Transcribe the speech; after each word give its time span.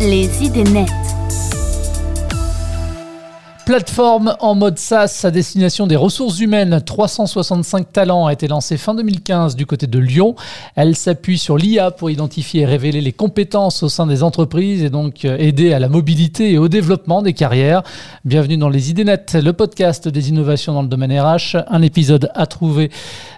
Les 0.00 0.44
idées 0.44 0.62
nettes. 0.62 1.17
Plateforme 3.68 4.34
en 4.40 4.54
mode 4.54 4.78
SaaS 4.78 5.20
à 5.24 5.30
destination 5.30 5.86
des 5.86 5.94
ressources 5.94 6.40
humaines. 6.40 6.80
365 6.80 7.92
talents 7.92 8.24
a 8.24 8.32
été 8.32 8.48
lancée 8.48 8.78
fin 8.78 8.94
2015 8.94 9.56
du 9.56 9.66
côté 9.66 9.86
de 9.86 9.98
Lyon. 9.98 10.36
Elle 10.74 10.96
s'appuie 10.96 11.36
sur 11.36 11.58
l'IA 11.58 11.90
pour 11.90 12.08
identifier 12.08 12.62
et 12.62 12.64
révéler 12.64 13.02
les 13.02 13.12
compétences 13.12 13.82
au 13.82 13.90
sein 13.90 14.06
des 14.06 14.22
entreprises 14.22 14.82
et 14.82 14.88
donc 14.88 15.26
euh, 15.26 15.36
aider 15.36 15.74
à 15.74 15.80
la 15.80 15.90
mobilité 15.90 16.50
et 16.50 16.56
au 16.56 16.68
développement 16.68 17.20
des 17.20 17.34
carrières. 17.34 17.82
Bienvenue 18.24 18.56
dans 18.56 18.70
les 18.70 18.88
idées 18.88 19.04
nettes, 19.04 19.34
le 19.34 19.52
podcast 19.52 20.08
des 20.08 20.30
innovations 20.30 20.72
dans 20.72 20.80
le 20.80 20.88
domaine 20.88 21.12
RH. 21.12 21.58
Un 21.68 21.82
épisode 21.82 22.30
à 22.34 22.46
trouver 22.46 22.90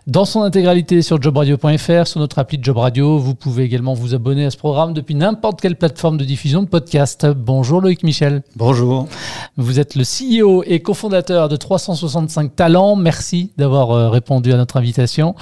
dans 0.06 0.24
son 0.24 0.42
intégralité 0.42 1.02
sur 1.02 1.20
jobradio.fr, 1.20 2.06
sur 2.06 2.20
notre 2.20 2.38
appli 2.38 2.60
Job 2.62 2.76
Radio. 2.76 3.18
Vous 3.18 3.34
pouvez 3.34 3.64
également 3.64 3.94
vous 3.94 4.14
abonner 4.14 4.44
à 4.44 4.50
ce 4.50 4.56
programme 4.56 4.92
depuis 4.92 5.16
n'importe 5.16 5.60
quelle 5.60 5.76
plateforme 5.76 6.18
de 6.18 6.24
diffusion 6.24 6.62
de 6.62 6.68
podcast. 6.68 7.26
Bonjour 7.26 7.80
Loïc 7.80 8.04
Michel. 8.04 8.42
Bonjour. 8.54 9.08
Vous 9.56 9.80
êtes 9.80 9.96
le 9.96 10.04
CEO 10.20 10.62
et 10.64 10.80
cofondateur 10.80 11.48
de 11.48 11.56
365 11.56 12.54
Talents. 12.54 12.96
Merci 12.96 13.50
d'avoir 13.56 13.90
euh, 13.90 14.08
répondu 14.08 14.52
à 14.52 14.56
notre 14.56 14.76
invitation. 14.76 15.34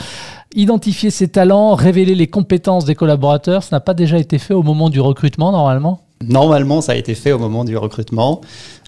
Identifier 0.55 1.11
ces 1.11 1.29
talents, 1.29 1.75
révéler 1.75 2.15
les 2.15 2.27
compétences 2.27 2.85
des 2.85 2.95
collaborateurs, 2.95 3.63
ça 3.63 3.77
n'a 3.77 3.81
pas 3.81 3.95
déjà 3.95 4.19
été 4.19 4.39
fait 4.39 4.55
au 4.55 4.63
moment 4.63 4.91
du 4.91 5.01
recrutement 5.01 5.53
normalement? 5.53 6.03
Normalement, 6.27 6.81
ça 6.81 6.93
a 6.93 6.95
été 6.97 7.15
fait 7.15 7.33
au 7.33 7.39
moment 7.39 7.65
du 7.65 7.77
recrutement. 7.77 8.41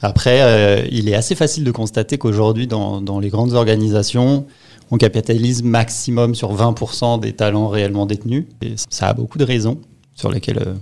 Après, 0.03 0.41
euh, 0.43 0.87
il 0.91 1.09
est 1.09 1.15
assez 1.15 1.35
facile 1.35 1.65
de 1.65 1.71
constater 1.71 2.19
qu'aujourd'hui, 2.19 2.67
dans, 2.67 3.01
dans, 3.01 3.21
les 3.21 3.29
grandes 3.29 3.53
organisations, 3.53 4.47
on 4.91 4.97
capitalise 4.97 5.63
maximum 5.63 6.35
sur 6.35 6.53
20% 6.55 7.21
des 7.21 7.33
talents 7.33 7.69
réellement 7.69 8.07
détenus. 8.07 8.47
Et 8.63 8.75
ça 8.89 9.09
a 9.09 9.13
beaucoup 9.13 9.39
de 9.39 9.45
raisons 9.45 9.79
sur 10.15 10.31
lesquelles 10.33 10.63
euh, 10.67 10.75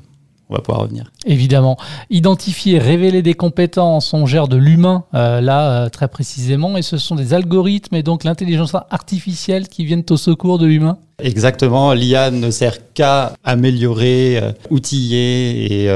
on 0.51 0.55
va 0.55 0.61
pouvoir 0.61 0.83
revenir. 0.83 1.11
Évidemment. 1.27 1.77
Identifier, 2.11 2.79
révéler 2.79 3.23
des 3.23 3.35
compétences, 3.35 4.13
on 4.15 4.27
gère 4.27 4.49
de 4.49 4.57
l'humain 4.57 5.05
euh, 5.15 5.41
là 5.41 5.71
euh, 5.71 5.89
très 5.89 6.09
précisément, 6.09 6.77
et 6.77 6.83
ce 6.83 6.97
sont 6.97 7.15
des 7.15 7.35
algorithmes 7.35 7.97
et 7.97 8.03
donc 8.03 8.25
l'intelligence 8.25 8.75
artificielle 8.91 9.69
qui 9.69 9.85
viennent 9.85 10.05
au 10.11 10.17
secours 10.17 10.59
de 10.59 10.67
l'humain 10.67 10.99
Exactement, 11.21 11.93
l'IA 11.95 12.31
ne 12.31 12.51
sert 12.51 12.93
qu'à 12.93 13.33
améliorer, 13.43 14.41
outiller 14.71 15.83
et 15.83 15.91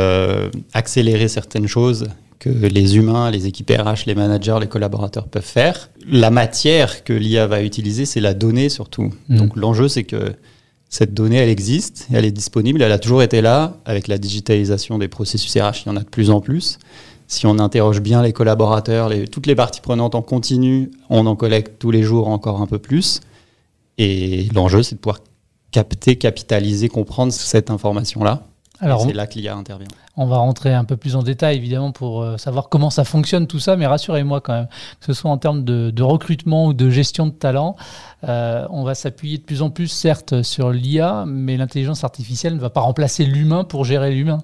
accélérer 0.74 1.28
certaines 1.28 1.68
choses 1.68 2.08
que 2.42 2.48
les 2.48 2.96
humains, 2.96 3.30
les 3.30 3.46
équipes 3.46 3.70
RH, 3.70 4.06
les 4.06 4.16
managers, 4.16 4.56
les 4.60 4.66
collaborateurs 4.66 5.28
peuvent 5.28 5.44
faire. 5.44 5.90
La 6.08 6.30
matière 6.30 7.04
que 7.04 7.12
l'IA 7.12 7.46
va 7.46 7.62
utiliser, 7.62 8.04
c'est 8.04 8.18
la 8.18 8.34
donnée 8.34 8.68
surtout. 8.68 9.12
Mm. 9.28 9.36
Donc 9.36 9.56
l'enjeu, 9.56 9.86
c'est 9.86 10.02
que 10.02 10.34
cette 10.92 11.14
donnée, 11.14 11.36
elle 11.36 11.48
existe, 11.48 12.06
elle 12.12 12.26
est 12.26 12.32
disponible, 12.32 12.82
elle 12.82 12.92
a 12.92 12.98
toujours 12.98 13.22
été 13.22 13.40
là. 13.40 13.78
Avec 13.86 14.08
la 14.08 14.18
digitalisation 14.18 14.98
des 14.98 15.08
processus 15.08 15.50
RH, 15.56 15.84
il 15.84 15.86
y 15.86 15.88
en 15.88 15.96
a 15.96 16.00
de 16.00 16.08
plus 16.08 16.28
en 16.28 16.42
plus. 16.42 16.78
Si 17.28 17.46
on 17.46 17.58
interroge 17.58 18.02
bien 18.02 18.22
les 18.22 18.34
collaborateurs, 18.34 19.10
toutes 19.30 19.46
les 19.46 19.54
parties 19.54 19.80
prenantes 19.80 20.14
en 20.14 20.20
continu, 20.20 20.90
on 21.08 21.24
en 21.24 21.34
collecte 21.34 21.78
tous 21.78 21.90
les 21.90 22.02
jours 22.02 22.28
encore 22.28 22.60
un 22.60 22.66
peu 22.66 22.78
plus. 22.78 23.20
Et 23.96 24.48
l'enjeu, 24.54 24.82
c'est 24.82 24.96
de 24.96 25.00
pouvoir 25.00 25.20
capter, 25.70 26.16
capitaliser, 26.16 26.90
comprendre 26.90 27.32
cette 27.32 27.70
information-là 27.70 28.46
c'est 28.82 29.12
là 29.12 29.26
que 29.26 29.38
l'IA 29.38 29.54
intervient. 29.54 29.88
On 30.16 30.26
va 30.26 30.38
rentrer 30.38 30.74
un 30.74 30.84
peu 30.84 30.96
plus 30.96 31.16
en 31.16 31.22
détail, 31.22 31.56
évidemment, 31.56 31.92
pour 31.92 32.22
euh, 32.22 32.36
savoir 32.36 32.68
comment 32.68 32.90
ça 32.90 33.04
fonctionne 33.04 33.46
tout 33.46 33.58
ça, 33.58 33.76
mais 33.76 33.86
rassurez-moi 33.86 34.40
quand 34.40 34.52
même, 34.52 34.66
que 35.00 35.06
ce 35.06 35.12
soit 35.12 35.30
en 35.30 35.38
termes 35.38 35.64
de, 35.64 36.02
recrutement 36.02 36.66
ou 36.66 36.74
de 36.74 36.90
gestion 36.90 37.26
de 37.26 37.32
talent, 37.32 37.76
euh, 38.28 38.66
on 38.70 38.82
va 38.82 38.94
s'appuyer 38.94 39.38
de 39.38 39.42
plus 39.42 39.62
en 39.62 39.70
plus, 39.70 39.88
certes, 39.88 40.42
sur 40.42 40.70
l'IA, 40.70 41.24
mais 41.26 41.56
l'intelligence 41.56 42.04
artificielle 42.04 42.54
ne 42.54 42.60
va 42.60 42.70
pas 42.70 42.80
remplacer 42.80 43.24
l'humain 43.24 43.64
pour 43.64 43.84
gérer 43.84 44.12
l'humain. 44.12 44.38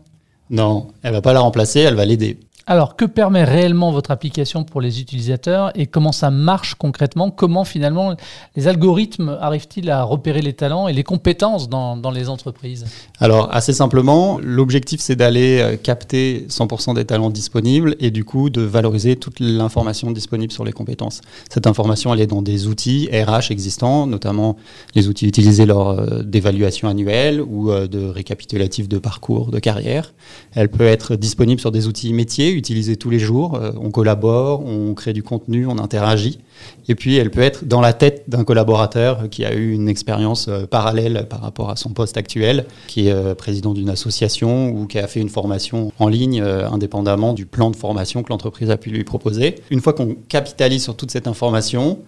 Non, 0.51 0.89
elle 1.03 1.13
va 1.13 1.21
pas 1.21 1.33
la 1.33 1.41
remplacer, 1.41 1.81
elle 1.81 1.95
va 1.95 2.05
l'aider. 2.05 2.39
Alors, 2.71 2.97
que 2.97 3.07
permet 3.07 3.45
réellement 3.45 3.93
votre 3.93 4.11
application 4.11 4.63
pour 4.63 4.83
les 4.83 5.01
utilisateurs 5.01 5.73
et 5.75 5.87
comment 5.87 6.13
ça 6.13 6.31
marche 6.31 6.75
concrètement? 6.75 7.31
Comment 7.31 7.65
finalement 7.65 8.15
les 8.57 8.69
algorithmes 8.69 9.39
arrivent-ils 9.41 9.89
à 9.91 10.03
repérer 10.03 10.43
les 10.43 10.53
talents 10.53 10.87
et 10.87 10.93
les 10.93 11.03
compétences 11.03 11.71
dans, 11.71 12.11
les 12.11 12.29
entreprises? 12.29 12.85
Alors, 13.21 13.49
assez 13.55 13.73
simplement, 13.73 14.39
l'objectif 14.43 15.01
c'est 15.01 15.17
d'aller 15.17 15.61
euh, 15.61 15.77
capter 15.83 16.45
100% 16.51 16.95
des 16.95 17.07
talents 17.07 17.31
disponibles 17.31 17.97
et 18.01 18.11
du 18.11 18.27
coup 18.27 18.51
de 18.51 18.61
valoriser 18.61 19.17
toute 19.17 19.41
l'information 19.41 20.11
disponible 20.11 20.53
sur 20.53 20.67
les 20.67 20.73
compétences. 20.73 21.23
Cette 21.49 21.67
information, 21.67 22.13
elle 22.13 22.21
est 22.21 22.27
dans 22.27 22.43
des 22.43 22.67
outils 22.67 23.09
RH 23.11 23.51
existants, 23.51 24.07
notamment 24.07 24.59
les 24.95 25.09
outils 25.09 25.27
utilisés 25.27 25.65
lors 25.65 25.89
euh, 25.89 26.23
d'évaluations 26.23 26.87
annuelles 26.87 27.41
ou 27.41 27.71
euh, 27.71 27.89
de 27.89 28.05
récapitulatifs 28.05 28.91
de 28.91 28.99
parcours 28.99 29.51
de 29.51 29.59
carrière. 29.59 30.13
Elle 30.53 30.69
peut 30.69 30.87
être 30.87 31.17
disponible 31.17 31.63
sur 31.63 31.73
des 31.73 31.87
outils 31.87 32.13
métiers 32.13 32.58
utiliser 32.59 32.97
tous 32.97 33.11
les 33.11 33.19
jours. 33.19 33.55
Euh, 33.55 33.73
on 33.81 33.91
collabore, 33.91 34.65
on 34.65 34.95
crée 34.95 35.13
du 35.13 35.23
contenu, 35.23 35.67
on 35.67 35.79
interagit. 35.79 36.41
Et 36.89 36.95
puis, 36.95 37.17
elle 37.17 37.31
peut 37.31 37.41
être 37.41 37.65
dans 37.65 37.81
la 37.81 37.93
tête 37.93 38.25
d'un 38.29 38.45
collaborateur 38.45 39.31
qui 39.31 39.45
a 39.45 39.55
eu 39.55 39.73
une 39.73 39.89
expérience 39.89 40.49
euh, 40.49 40.67
parallèle 40.67 41.27
par 41.29 41.41
rapport 41.41 41.71
à 41.71 41.77
son 41.77 41.91
poste 41.91 42.17
actuel, 42.17 42.67
qui 42.87 43.09
est 43.09 43.13
euh, 43.13 43.35
président 43.35 43.73
d'une 43.73 43.91
association 43.91 44.69
ou 44.69 44.87
qui 44.87 44.99
a 44.99 45.07
fait 45.07 45.21
une 45.21 45.29
formation 45.29 45.93
en 45.99 46.09
ligne 46.09 46.43
indépendamment 46.43 47.33
du 47.33 47.47
plan 47.47 47.71
de 47.71 47.77
formation 47.77 48.23
que 48.23 48.31
l'entreprise 48.31 48.71
a 48.71 48.77
pu 48.77 48.91
lui 48.91 49.05
proposer. 49.05 49.57
Une 49.71 49.81
fois 49.81 49.93
qu'on 49.93 50.17
capitalise 50.29 50.83
sur 50.83 50.97
toute 50.97 51.11
cette 51.11 51.27
information, 51.27 51.99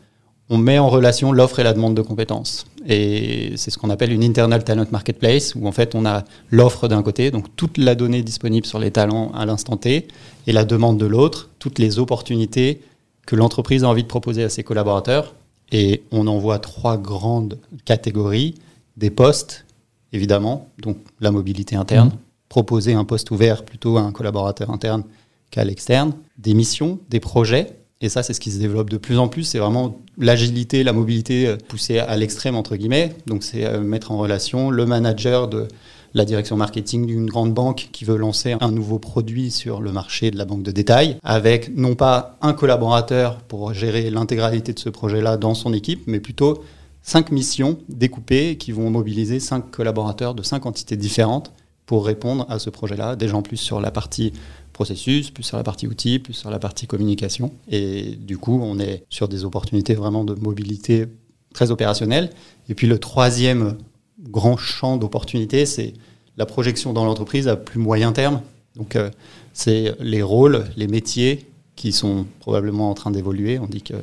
on 0.50 0.58
met 0.58 0.80
en 0.80 0.88
relation 0.88 1.30
l'offre 1.30 1.60
et 1.60 1.62
la 1.62 1.72
demande 1.72 1.94
de 1.94 2.02
compétences. 2.02 2.66
Et 2.86 3.52
c'est 3.56 3.70
ce 3.70 3.78
qu'on 3.78 3.88
appelle 3.88 4.12
une 4.12 4.24
internal 4.24 4.64
talent 4.64 4.84
marketplace, 4.90 5.54
où 5.54 5.66
en 5.68 5.72
fait 5.72 5.94
on 5.94 6.04
a 6.04 6.24
l'offre 6.50 6.88
d'un 6.88 7.02
côté, 7.02 7.30
donc 7.30 7.54
toute 7.54 7.78
la 7.78 7.94
donnée 7.94 8.22
disponible 8.22 8.66
sur 8.66 8.80
les 8.80 8.90
talents 8.90 9.30
à 9.32 9.46
l'instant 9.46 9.76
T, 9.76 10.08
et 10.48 10.52
la 10.52 10.64
demande 10.64 10.98
de 10.98 11.06
l'autre, 11.06 11.50
toutes 11.60 11.78
les 11.78 12.00
opportunités 12.00 12.80
que 13.26 13.36
l'entreprise 13.36 13.84
a 13.84 13.88
envie 13.88 14.02
de 14.02 14.08
proposer 14.08 14.42
à 14.42 14.48
ses 14.48 14.64
collaborateurs. 14.64 15.34
Et 15.70 16.02
on 16.10 16.26
envoie 16.26 16.58
trois 16.58 16.98
grandes 16.98 17.58
catégories, 17.84 18.56
des 18.96 19.10
postes, 19.10 19.64
évidemment, 20.12 20.68
donc 20.82 20.96
la 21.20 21.30
mobilité 21.30 21.76
interne, 21.76 22.08
mmh. 22.08 22.18
proposer 22.48 22.94
un 22.94 23.04
poste 23.04 23.30
ouvert 23.30 23.64
plutôt 23.64 23.98
à 23.98 24.00
un 24.00 24.10
collaborateur 24.10 24.70
interne 24.70 25.04
qu'à 25.52 25.62
l'externe, 25.62 26.12
des 26.38 26.54
missions, 26.54 26.98
des 27.08 27.20
projets, 27.20 27.79
et 28.02 28.08
ça, 28.08 28.22
c'est 28.22 28.32
ce 28.32 28.40
qui 28.40 28.50
se 28.50 28.58
développe 28.58 28.88
de 28.88 28.96
plus 28.96 29.18
en 29.18 29.28
plus. 29.28 29.44
C'est 29.44 29.58
vraiment 29.58 30.00
l'agilité, 30.16 30.82
la 30.82 30.94
mobilité 30.94 31.46
euh, 31.46 31.56
poussée 31.68 31.98
à 31.98 32.16
l'extrême, 32.16 32.56
entre 32.56 32.76
guillemets. 32.76 33.14
Donc, 33.26 33.42
c'est 33.42 33.66
euh, 33.66 33.80
mettre 33.80 34.10
en 34.10 34.16
relation 34.16 34.70
le 34.70 34.86
manager 34.86 35.48
de 35.48 35.68
la 36.14 36.24
direction 36.24 36.56
marketing 36.56 37.06
d'une 37.06 37.26
grande 37.26 37.52
banque 37.52 37.90
qui 37.92 38.04
veut 38.04 38.16
lancer 38.16 38.56
un 38.60 38.70
nouveau 38.72 38.98
produit 38.98 39.50
sur 39.50 39.80
le 39.80 39.92
marché 39.92 40.30
de 40.30 40.38
la 40.38 40.44
banque 40.44 40.62
de 40.62 40.72
détail, 40.72 41.18
avec 41.22 41.76
non 41.76 41.94
pas 41.94 42.36
un 42.40 42.52
collaborateur 42.52 43.36
pour 43.42 43.74
gérer 43.74 44.10
l'intégralité 44.10 44.72
de 44.72 44.78
ce 44.78 44.88
projet-là 44.88 45.36
dans 45.36 45.54
son 45.54 45.72
équipe, 45.72 46.02
mais 46.06 46.18
plutôt 46.18 46.64
cinq 47.02 47.30
missions 47.30 47.78
découpées 47.88 48.56
qui 48.56 48.72
vont 48.72 48.90
mobiliser 48.90 49.38
cinq 49.40 49.70
collaborateurs 49.70 50.34
de 50.34 50.42
cinq 50.42 50.66
entités 50.66 50.96
différentes 50.96 51.52
pour 51.90 52.06
répondre 52.06 52.46
à 52.48 52.60
ce 52.60 52.70
projet-là, 52.70 53.16
déjà 53.16 53.34
en 53.36 53.42
plus 53.42 53.56
sur 53.56 53.80
la 53.80 53.90
partie 53.90 54.32
processus, 54.72 55.32
plus 55.32 55.42
sur 55.42 55.56
la 55.56 55.64
partie 55.64 55.88
outils, 55.88 56.20
plus 56.20 56.34
sur 56.34 56.48
la 56.48 56.60
partie 56.60 56.86
communication. 56.86 57.52
Et 57.68 58.14
du 58.14 58.38
coup, 58.38 58.60
on 58.62 58.78
est 58.78 59.02
sur 59.10 59.26
des 59.26 59.44
opportunités 59.44 59.94
vraiment 59.94 60.22
de 60.22 60.34
mobilité 60.34 61.08
très 61.52 61.72
opérationnelle. 61.72 62.30
Et 62.68 62.76
puis 62.76 62.86
le 62.86 63.00
troisième 63.00 63.76
grand 64.22 64.56
champ 64.56 64.98
d'opportunités, 64.98 65.66
c'est 65.66 65.94
la 66.36 66.46
projection 66.46 66.92
dans 66.92 67.04
l'entreprise 67.04 67.48
à 67.48 67.56
plus 67.56 67.80
moyen 67.80 68.12
terme. 68.12 68.40
Donc 68.76 68.94
euh, 68.94 69.10
c'est 69.52 69.96
les 69.98 70.22
rôles, 70.22 70.66
les 70.76 70.86
métiers 70.86 71.44
qui 71.74 71.90
sont 71.90 72.24
probablement 72.38 72.88
en 72.88 72.94
train 72.94 73.10
d'évoluer. 73.10 73.58
On 73.58 73.66
dit 73.66 73.82
que 73.82 73.94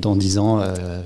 dans 0.00 0.16
10 0.16 0.38
ans, 0.38 0.60
euh, 0.60 1.02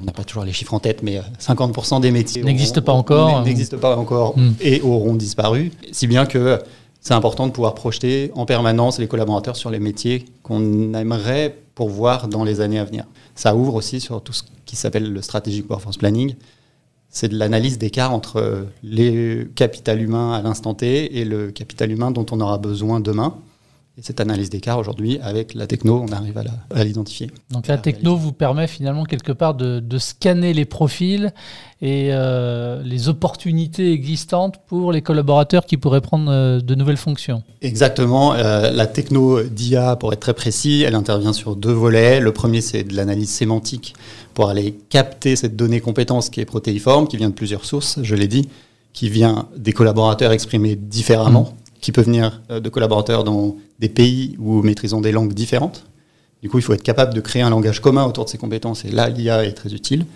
on 0.00 0.04
n'a 0.04 0.12
pas 0.12 0.24
toujours 0.24 0.44
les 0.44 0.52
chiffres 0.52 0.74
en 0.74 0.80
tête, 0.80 1.02
mais 1.02 1.20
50% 1.40 2.00
des 2.00 2.10
métiers 2.10 2.42
n'existent 2.42 2.80
pas 2.82 2.92
encore, 2.92 3.42
n'existent 3.42 3.78
pas 3.78 3.96
encore 3.96 4.36
hmm. 4.36 4.52
et 4.60 4.80
auront 4.82 5.14
disparu. 5.14 5.72
Si 5.92 6.06
bien 6.06 6.26
que 6.26 6.58
c'est 7.00 7.14
important 7.14 7.46
de 7.46 7.52
pouvoir 7.52 7.74
projeter 7.74 8.30
en 8.34 8.44
permanence 8.44 8.98
les 8.98 9.08
collaborateurs 9.08 9.56
sur 9.56 9.70
les 9.70 9.80
métiers 9.80 10.26
qu'on 10.42 10.94
aimerait 10.94 11.56
pourvoir 11.74 12.28
dans 12.28 12.44
les 12.44 12.60
années 12.60 12.78
à 12.78 12.84
venir. 12.84 13.04
Ça 13.34 13.56
ouvre 13.56 13.74
aussi 13.74 14.00
sur 14.00 14.22
tout 14.22 14.34
ce 14.34 14.42
qui 14.66 14.76
s'appelle 14.76 15.10
le 15.10 15.22
strategic 15.22 15.68
workforce 15.70 15.96
planning. 15.96 16.34
C'est 17.08 17.28
de 17.28 17.36
l'analyse 17.38 17.78
d'écart 17.78 18.12
entre 18.12 18.66
le 18.84 19.44
capital 19.44 20.00
humain 20.00 20.32
à 20.32 20.42
l'instant 20.42 20.74
T 20.74 21.18
et 21.18 21.24
le 21.24 21.50
capital 21.50 21.90
humain 21.90 22.10
dont 22.10 22.26
on 22.30 22.40
aura 22.40 22.58
besoin 22.58 23.00
demain. 23.00 23.34
Et 24.00 24.02
cette 24.02 24.20
analyse 24.22 24.48
d'écart 24.48 24.78
aujourd'hui, 24.78 25.18
avec 25.20 25.52
la 25.52 25.66
techno, 25.66 26.02
on 26.08 26.10
arrive 26.10 26.42
à 26.74 26.84
l'identifier. 26.84 27.30
Donc 27.50 27.66
la 27.66 27.76
techno 27.76 28.16
vous 28.16 28.32
permet 28.32 28.66
finalement 28.66 29.04
quelque 29.04 29.30
part 29.30 29.52
de, 29.54 29.98
scanner 29.98 30.54
les 30.54 30.64
profils 30.64 31.34
et 31.82 32.08
euh, 32.12 32.82
les 32.82 33.10
opportunités 33.10 33.92
existantes 33.92 34.56
pour 34.68 34.90
les 34.90 35.02
collaborateurs 35.02 35.66
qui 35.66 35.76
pourraient 35.76 36.00
prendre 36.00 36.32
euh, 36.32 36.60
de 36.60 36.74
nouvelles 36.74 36.96
fonctions. 36.96 37.42
Exactement. 37.60 38.32
Euh, 38.32 38.70
la 38.70 38.86
techno 38.86 39.42
d'IA, 39.42 39.96
pour 39.96 40.14
être 40.14 40.20
très 40.20 40.34
précis, 40.34 40.82
elle 40.86 40.94
intervient 40.94 41.34
sur 41.34 41.54
deux 41.54 41.72
volets. 41.72 42.20
Le 42.20 42.32
premier, 42.32 42.62
c'est 42.62 42.84
de 42.84 42.96
l'analyse 42.96 43.28
sémantique 43.28 43.94
pour 44.32 44.48
aller 44.48 44.78
capter 44.88 45.36
cette 45.36 45.56
donnée 45.56 45.80
compétence 45.80 46.30
qui 46.30 46.40
est 46.40 46.46
protéiforme, 46.46 47.06
qui 47.06 47.18
vient 47.18 47.28
de 47.28 47.34
plusieurs 47.34 47.66
sources, 47.66 47.98
je 48.02 48.14
l'ai 48.14 48.28
dit, 48.28 48.48
qui 48.94 49.10
vient 49.10 49.48
des 49.58 49.74
collaborateurs 49.74 50.32
exprimés 50.32 50.74
différemment. 50.74 51.52
Mmh 51.52 51.59
qui 51.80 51.92
peut 51.92 52.02
venir 52.02 52.42
de 52.50 52.68
collaborateurs 52.68 53.24
dans 53.24 53.56
des 53.78 53.88
pays 53.88 54.36
où 54.38 54.62
maîtrisons 54.62 55.00
des 55.00 55.12
langues 55.12 55.32
différentes. 55.32 55.86
Du 56.42 56.48
coup, 56.48 56.58
il 56.58 56.62
faut 56.62 56.72
être 56.72 56.82
capable 56.82 57.14
de 57.14 57.20
créer 57.20 57.42
un 57.42 57.50
langage 57.50 57.80
commun 57.80 58.04
autour 58.04 58.24
de 58.24 58.30
ces 58.30 58.38
compétences, 58.38 58.84
et 58.84 58.90
là, 58.90 59.08
l'IA 59.08 59.44
est 59.44 59.52
très 59.52 59.74
utile. 59.74 60.06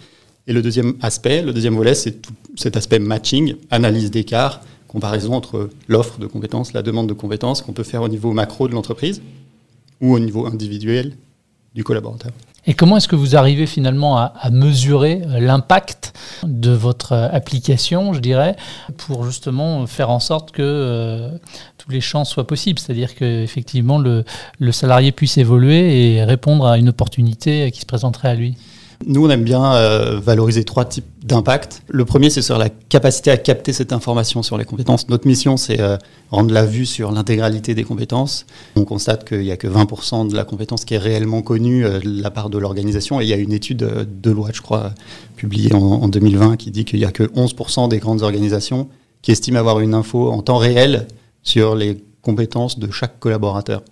Et 0.46 0.52
le 0.52 0.62
deuxième 0.62 0.94
aspect, 1.00 1.42
le 1.42 1.52
deuxième 1.52 1.74
volet, 1.74 1.94
c'est 1.94 2.22
tout 2.22 2.32
cet 2.56 2.76
aspect 2.76 2.98
matching, 2.98 3.56
analyse 3.70 4.10
d'écart, 4.10 4.60
comparaison 4.88 5.34
entre 5.34 5.70
l'offre 5.88 6.18
de 6.18 6.26
compétences, 6.26 6.72
la 6.72 6.82
demande 6.82 7.08
de 7.08 7.14
compétences 7.14 7.62
qu'on 7.62 7.72
peut 7.72 7.82
faire 7.82 8.02
au 8.02 8.08
niveau 8.08 8.32
macro 8.32 8.68
de 8.68 8.74
l'entreprise 8.74 9.22
ou 10.00 10.14
au 10.14 10.18
niveau 10.18 10.46
individuel 10.46 11.16
du 11.74 11.84
collaborateur. 11.84 12.32
Et 12.66 12.74
comment 12.74 12.96
est-ce 12.96 13.08
que 13.08 13.16
vous 13.16 13.36
arrivez 13.36 13.66
finalement 13.66 14.16
à, 14.16 14.32
mesurer 14.50 15.22
euh, 15.26 15.38
l'impact 15.38 16.14
de 16.44 16.70
votre 16.70 17.12
euh, 17.12 17.28
application, 17.30 18.14
je 18.14 18.20
dirais, 18.20 18.56
pour 18.96 19.24
justement 19.24 19.86
faire 19.86 20.10
en 20.10 20.20
sorte 20.20 20.50
que 20.50 20.62
euh, 20.62 21.30
tous 21.76 21.90
les 21.90 22.00
champs 22.00 22.24
soient 22.24 22.46
possibles, 22.46 22.78
c'est-à-dire 22.78 23.14
qu'effectivement 23.14 23.98
le, 23.98 24.24
le 24.58 24.72
salarié 24.72 25.12
puisse 25.12 25.36
évoluer 25.36 26.14
et 26.14 26.24
répondre 26.24 26.66
à 26.66 26.78
une 26.78 26.88
opportunité 26.88 27.70
qui 27.70 27.80
se 27.80 27.86
présenterait 27.86 28.28
à 28.28 28.34
lui 28.34 28.56
nous, 29.06 29.26
on 29.26 29.30
aime 29.30 29.44
bien 29.44 29.74
euh, 29.74 30.18
valoriser 30.20 30.64
trois 30.64 30.84
types 30.84 31.04
d'impact. 31.22 31.82
Le 31.88 32.04
premier, 32.04 32.30
c'est 32.30 32.42
sur 32.42 32.58
la 32.58 32.68
capacité 32.68 33.30
à 33.30 33.36
capter 33.36 33.72
cette 33.72 33.92
information 33.92 34.42
sur 34.42 34.58
les 34.58 34.64
compétences. 34.64 35.08
Notre 35.08 35.26
mission, 35.26 35.56
c'est 35.56 35.80
euh, 35.80 35.96
rendre 36.30 36.52
la 36.52 36.64
vue 36.64 36.86
sur 36.86 37.12
l'intégralité 37.12 37.74
des 37.74 37.84
compétences. 37.84 38.46
On 38.76 38.84
constate 38.84 39.26
qu'il 39.26 39.40
n'y 39.40 39.50
a 39.50 39.56
que 39.56 39.66
20% 39.66 40.28
de 40.28 40.36
la 40.36 40.44
compétence 40.44 40.84
qui 40.84 40.94
est 40.94 40.98
réellement 40.98 41.42
connue 41.42 41.84
euh, 41.84 42.00
de 42.00 42.22
la 42.22 42.30
part 42.30 42.50
de 42.50 42.58
l'organisation. 42.58 43.20
Et 43.20 43.24
il 43.24 43.28
y 43.28 43.32
a 43.32 43.36
une 43.36 43.52
étude 43.52 43.78
de 43.78 44.30
loi, 44.30 44.50
je 44.52 44.60
crois, 44.60 44.92
publiée 45.36 45.74
en, 45.74 45.78
en 45.78 46.08
2020, 46.08 46.56
qui 46.56 46.70
dit 46.70 46.84
qu'il 46.84 46.98
n'y 46.98 47.06
a 47.06 47.12
que 47.12 47.24
11% 47.24 47.88
des 47.88 47.98
grandes 47.98 48.22
organisations 48.22 48.88
qui 49.22 49.32
estiment 49.32 49.58
avoir 49.58 49.80
une 49.80 49.94
info 49.94 50.30
en 50.30 50.42
temps 50.42 50.58
réel 50.58 51.06
sur 51.42 51.74
les 51.74 52.04
compétences 52.22 52.78
de 52.78 52.90
chaque 52.90 53.18
collaborateur. 53.20 53.82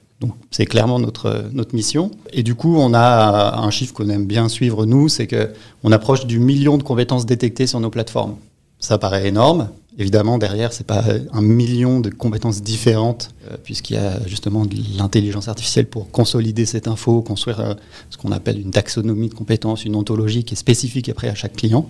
C'est 0.50 0.66
clairement 0.66 0.98
notre, 0.98 1.46
notre 1.52 1.74
mission. 1.74 2.10
Et 2.32 2.42
du 2.42 2.54
coup, 2.54 2.76
on 2.76 2.94
a 2.94 3.58
un 3.58 3.70
chiffre 3.70 3.94
qu'on 3.94 4.08
aime 4.08 4.26
bien 4.26 4.48
suivre, 4.48 4.86
nous, 4.86 5.08
c'est 5.08 5.26
qu'on 5.26 5.92
approche 5.92 6.26
du 6.26 6.38
million 6.38 6.78
de 6.78 6.82
compétences 6.82 7.26
détectées 7.26 7.66
sur 7.66 7.80
nos 7.80 7.90
plateformes. 7.90 8.36
Ça 8.78 8.98
paraît 8.98 9.28
énorme. 9.28 9.69
Évidemment, 9.98 10.38
derrière, 10.38 10.72
c'est 10.72 10.86
pas 10.86 11.04
un 11.32 11.42
million 11.42 12.00
de 12.00 12.08
compétences 12.08 12.62
différentes, 12.62 13.30
euh, 13.50 13.56
puisqu'il 13.62 13.94
y 13.94 13.98
a 13.98 14.26
justement 14.26 14.64
de 14.64 14.74
l'intelligence 14.96 15.48
artificielle 15.48 15.86
pour 15.86 16.10
consolider 16.10 16.64
cette 16.64 16.88
info, 16.88 17.20
construire 17.20 17.60
euh, 17.60 17.74
ce 18.08 18.16
qu'on 18.16 18.32
appelle 18.32 18.58
une 18.58 18.70
taxonomie 18.70 19.28
de 19.28 19.34
compétences, 19.34 19.84
une 19.84 19.94
ontologie 19.94 20.44
qui 20.44 20.54
est 20.54 20.56
spécifique 20.56 21.10
après 21.10 21.28
à 21.28 21.34
chaque 21.34 21.52
client 21.52 21.86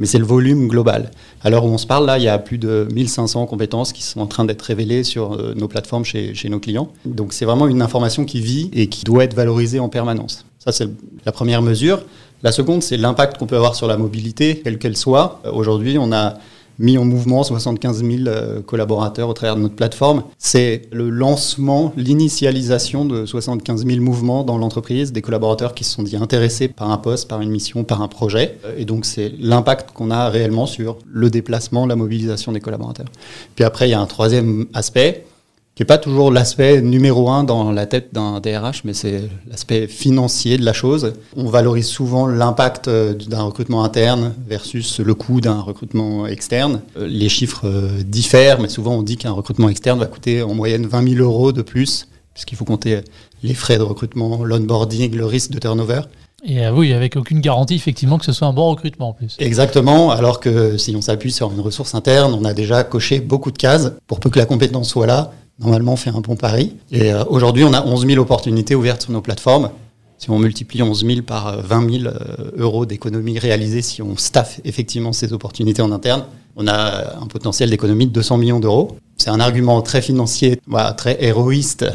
mais 0.00 0.06
c'est 0.06 0.18
le 0.18 0.24
volume 0.24 0.66
global. 0.66 1.12
Alors 1.44 1.64
où 1.64 1.68
on 1.68 1.78
se 1.78 1.86
parle 1.86 2.06
là, 2.06 2.18
il 2.18 2.24
y 2.24 2.28
a 2.28 2.38
plus 2.38 2.58
de 2.58 2.88
1500 2.92 3.46
compétences 3.46 3.92
qui 3.92 4.02
sont 4.02 4.20
en 4.20 4.26
train 4.26 4.44
d'être 4.44 4.62
révélées 4.62 5.04
sur 5.04 5.34
euh, 5.34 5.54
nos 5.54 5.68
plateformes 5.68 6.04
chez, 6.04 6.34
chez, 6.34 6.48
nos 6.48 6.58
clients. 6.58 6.90
Donc 7.04 7.32
c'est 7.32 7.44
vraiment 7.44 7.68
une 7.68 7.82
information 7.82 8.24
qui 8.24 8.40
vit 8.40 8.70
et 8.72 8.88
qui 8.88 9.04
doit 9.04 9.22
être 9.22 9.34
valorisée 9.34 9.78
en 9.78 9.88
permanence. 9.90 10.46
Ça, 10.58 10.72
c'est 10.72 10.88
la 11.24 11.32
première 11.32 11.62
mesure. 11.62 12.02
La 12.42 12.50
seconde, 12.52 12.82
c'est 12.82 12.96
l'impact 12.96 13.38
qu'on 13.38 13.46
peut 13.46 13.56
avoir 13.56 13.74
sur 13.74 13.86
la 13.86 13.98
mobilité, 13.98 14.60
quelle 14.64 14.78
qu'elle 14.78 14.96
soit. 14.96 15.40
Euh, 15.44 15.52
aujourd'hui, 15.52 15.98
on 15.98 16.12
a 16.12 16.38
mis 16.80 16.98
en 16.98 17.04
mouvement 17.04 17.44
75 17.44 18.02
000 18.02 18.12
euh, 18.26 18.62
collaborateurs 18.62 19.28
au 19.28 19.34
travers 19.34 19.54
de 19.54 19.60
notre 19.60 19.76
plateforme. 19.76 20.24
C'est 20.38 20.82
le 20.90 21.10
lancement, 21.10 21.92
l'initialisation 21.96 23.04
de 23.04 23.26
75 23.26 23.86
000 23.86 24.00
mouvements 24.00 24.42
dans 24.42 24.58
l'entreprise, 24.58 25.12
des 25.12 25.22
collaborateurs 25.22 25.74
qui 25.74 25.84
se 25.84 25.92
sont 25.92 26.02
dit 26.02 26.16
intéressés 26.16 26.68
par 26.68 26.90
un 26.90 26.96
poste, 26.96 27.28
par 27.28 27.42
une 27.42 27.50
mission, 27.50 27.84
par 27.84 28.00
un 28.00 28.08
projet. 28.08 28.58
Et 28.78 28.86
donc 28.86 29.04
c'est 29.04 29.32
l'impact 29.38 29.92
qu'on 29.92 30.10
a 30.10 30.28
réellement 30.30 30.66
sur 30.66 30.96
le 31.06 31.28
déplacement, 31.28 31.86
la 31.86 31.96
mobilisation 31.96 32.50
des 32.50 32.60
collaborateurs. 32.60 33.08
Puis 33.54 33.64
après, 33.64 33.86
il 33.86 33.90
y 33.92 33.94
a 33.94 34.00
un 34.00 34.06
troisième 34.06 34.66
aspect 34.72 35.26
qui 35.74 35.82
n'est 35.82 35.86
pas 35.86 35.98
toujours 35.98 36.30
l'aspect 36.30 36.82
numéro 36.82 37.30
un 37.30 37.44
dans 37.44 37.70
la 37.70 37.86
tête 37.86 38.12
d'un 38.12 38.40
DRH, 38.40 38.82
mais 38.84 38.92
c'est 38.92 39.22
l'aspect 39.48 39.86
financier 39.86 40.58
de 40.58 40.64
la 40.64 40.72
chose. 40.72 41.14
On 41.36 41.44
valorise 41.44 41.86
souvent 41.86 42.26
l'impact 42.26 42.88
euh, 42.88 43.14
d'un 43.14 43.42
recrutement 43.42 43.84
interne 43.84 44.34
versus 44.46 45.00
le 45.00 45.14
coût 45.14 45.40
d'un 45.40 45.60
recrutement 45.60 46.26
externe. 46.26 46.80
Euh, 46.96 47.06
les 47.06 47.28
chiffres 47.28 47.66
euh, 47.66 48.02
diffèrent, 48.04 48.60
mais 48.60 48.68
souvent 48.68 48.94
on 48.96 49.02
dit 49.02 49.16
qu'un 49.16 49.30
recrutement 49.30 49.68
externe 49.68 49.98
va 49.98 50.06
coûter 50.06 50.42
en 50.42 50.54
moyenne 50.54 50.86
20 50.86 51.14
000 51.14 51.24
euros 51.24 51.52
de 51.52 51.62
plus, 51.62 52.08
puisqu'il 52.34 52.56
faut 52.56 52.64
compter 52.64 53.00
les 53.42 53.54
frais 53.54 53.78
de 53.78 53.82
recrutement, 53.82 54.44
l'onboarding, 54.44 55.14
le 55.14 55.24
risque 55.24 55.52
de 55.52 55.60
turnover. 55.60 56.02
Et 56.44 56.66
oui, 56.68 56.92
avec 56.92 57.16
aucune 57.16 57.40
garantie 57.40 57.74
effectivement 57.74 58.18
que 58.18 58.24
ce 58.24 58.32
soit 58.32 58.48
un 58.48 58.52
bon 58.52 58.70
recrutement 58.70 59.10
en 59.10 59.12
plus. 59.12 59.36
Exactement, 59.38 60.10
alors 60.10 60.40
que 60.40 60.78
si 60.78 60.96
on 60.96 61.02
s'appuie 61.02 61.32
sur 61.32 61.52
une 61.52 61.60
ressource 61.60 61.94
interne, 61.94 62.34
on 62.34 62.44
a 62.44 62.54
déjà 62.54 62.82
coché 62.82 63.20
beaucoup 63.20 63.50
de 63.50 63.58
cases 63.58 63.92
pour 64.06 64.20
peu 64.20 64.30
que 64.30 64.38
la 64.38 64.46
compétence 64.46 64.88
soit 64.88 65.06
là 65.06 65.32
normalement, 65.60 65.92
on 65.92 65.96
fait 65.96 66.10
un 66.10 66.20
bon 66.20 66.36
pari. 66.36 66.76
Et 66.90 67.12
euh, 67.12 67.24
aujourd'hui, 67.28 67.64
on 67.64 67.72
a 67.72 67.84
11 67.84 68.06
000 68.06 68.20
opportunités 68.20 68.74
ouvertes 68.74 69.02
sur 69.02 69.12
nos 69.12 69.20
plateformes. 69.20 69.70
Si 70.18 70.30
on 70.30 70.38
multiplie 70.38 70.82
11 70.82 71.06
000 71.06 71.22
par 71.22 71.62
20 71.62 71.84
euh, 71.84 71.98
000 72.02 72.04
euh, 72.04 72.50
euros 72.56 72.86
d'économie 72.86 73.38
réalisée, 73.38 73.82
si 73.82 74.02
on 74.02 74.16
staff 74.16 74.60
effectivement 74.64 75.12
ces 75.12 75.32
opportunités 75.32 75.82
en 75.82 75.92
interne, 75.92 76.24
on 76.56 76.66
a 76.66 77.16
un 77.18 77.26
potentiel 77.26 77.70
d'économie 77.70 78.06
de 78.06 78.12
200 78.12 78.38
millions 78.38 78.60
d'euros. 78.60 78.96
C'est 79.16 79.30
un 79.30 79.40
argument 79.40 79.80
très 79.82 80.02
financier, 80.02 80.60
très 80.96 81.22
héroïste, 81.22 81.86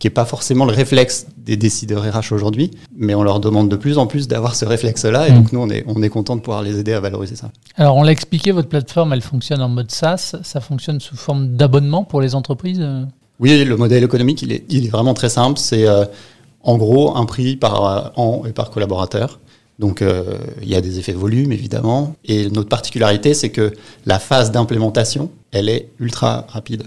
qui 0.00 0.06
n'est 0.06 0.12
pas 0.12 0.24
forcément 0.24 0.64
le 0.64 0.72
réflexe 0.72 1.26
des 1.36 1.56
décideurs 1.56 2.02
RH 2.02 2.32
aujourd'hui, 2.32 2.72
mais 2.96 3.14
on 3.14 3.22
leur 3.22 3.38
demande 3.38 3.68
de 3.68 3.76
plus 3.76 3.98
en 3.98 4.06
plus 4.06 4.26
d'avoir 4.26 4.56
ce 4.56 4.64
réflexe-là, 4.64 5.28
et 5.28 5.30
mm. 5.30 5.34
donc 5.34 5.52
nous, 5.52 5.60
on 5.60 5.68
est, 5.68 5.84
on 5.86 6.02
est 6.02 6.08
content 6.08 6.34
de 6.36 6.40
pouvoir 6.40 6.62
les 6.62 6.78
aider 6.78 6.94
à 6.94 7.00
valoriser 7.00 7.36
ça. 7.36 7.50
Alors, 7.76 7.96
on 7.96 8.02
l'a 8.02 8.10
expliqué, 8.10 8.50
votre 8.50 8.68
plateforme, 8.68 9.12
elle 9.12 9.20
fonctionne 9.20 9.60
en 9.60 9.68
mode 9.68 9.90
SaaS, 9.90 10.36
ça 10.42 10.60
fonctionne 10.60 11.00
sous 11.00 11.16
forme 11.16 11.54
d'abonnement 11.54 12.02
pour 12.02 12.22
les 12.22 12.34
entreprises 12.34 12.82
Oui, 13.38 13.62
le 13.64 13.76
modèle 13.76 14.02
économique, 14.02 14.40
il 14.40 14.52
est, 14.52 14.64
il 14.70 14.86
est 14.86 14.90
vraiment 14.90 15.12
très 15.12 15.28
simple, 15.28 15.58
c'est 15.58 15.86
euh, 15.86 16.06
en 16.62 16.78
gros 16.78 17.14
un 17.16 17.26
prix 17.26 17.56
par 17.56 17.84
euh, 17.84 18.08
an 18.16 18.42
et 18.48 18.52
par 18.52 18.70
collaborateur. 18.70 19.38
Donc 19.78 20.02
euh, 20.02 20.36
il 20.62 20.68
y 20.68 20.74
a 20.74 20.80
des 20.82 20.98
effets 20.98 21.12
de 21.12 21.18
volume 21.18 21.52
évidemment. 21.52 22.14
Et 22.26 22.50
notre 22.50 22.68
particularité, 22.68 23.32
c'est 23.32 23.48
que 23.48 23.72
la 24.04 24.18
phase 24.18 24.50
d'implémentation, 24.50 25.30
elle 25.52 25.70
est 25.70 25.88
ultra 25.98 26.46
rapide 26.48 26.84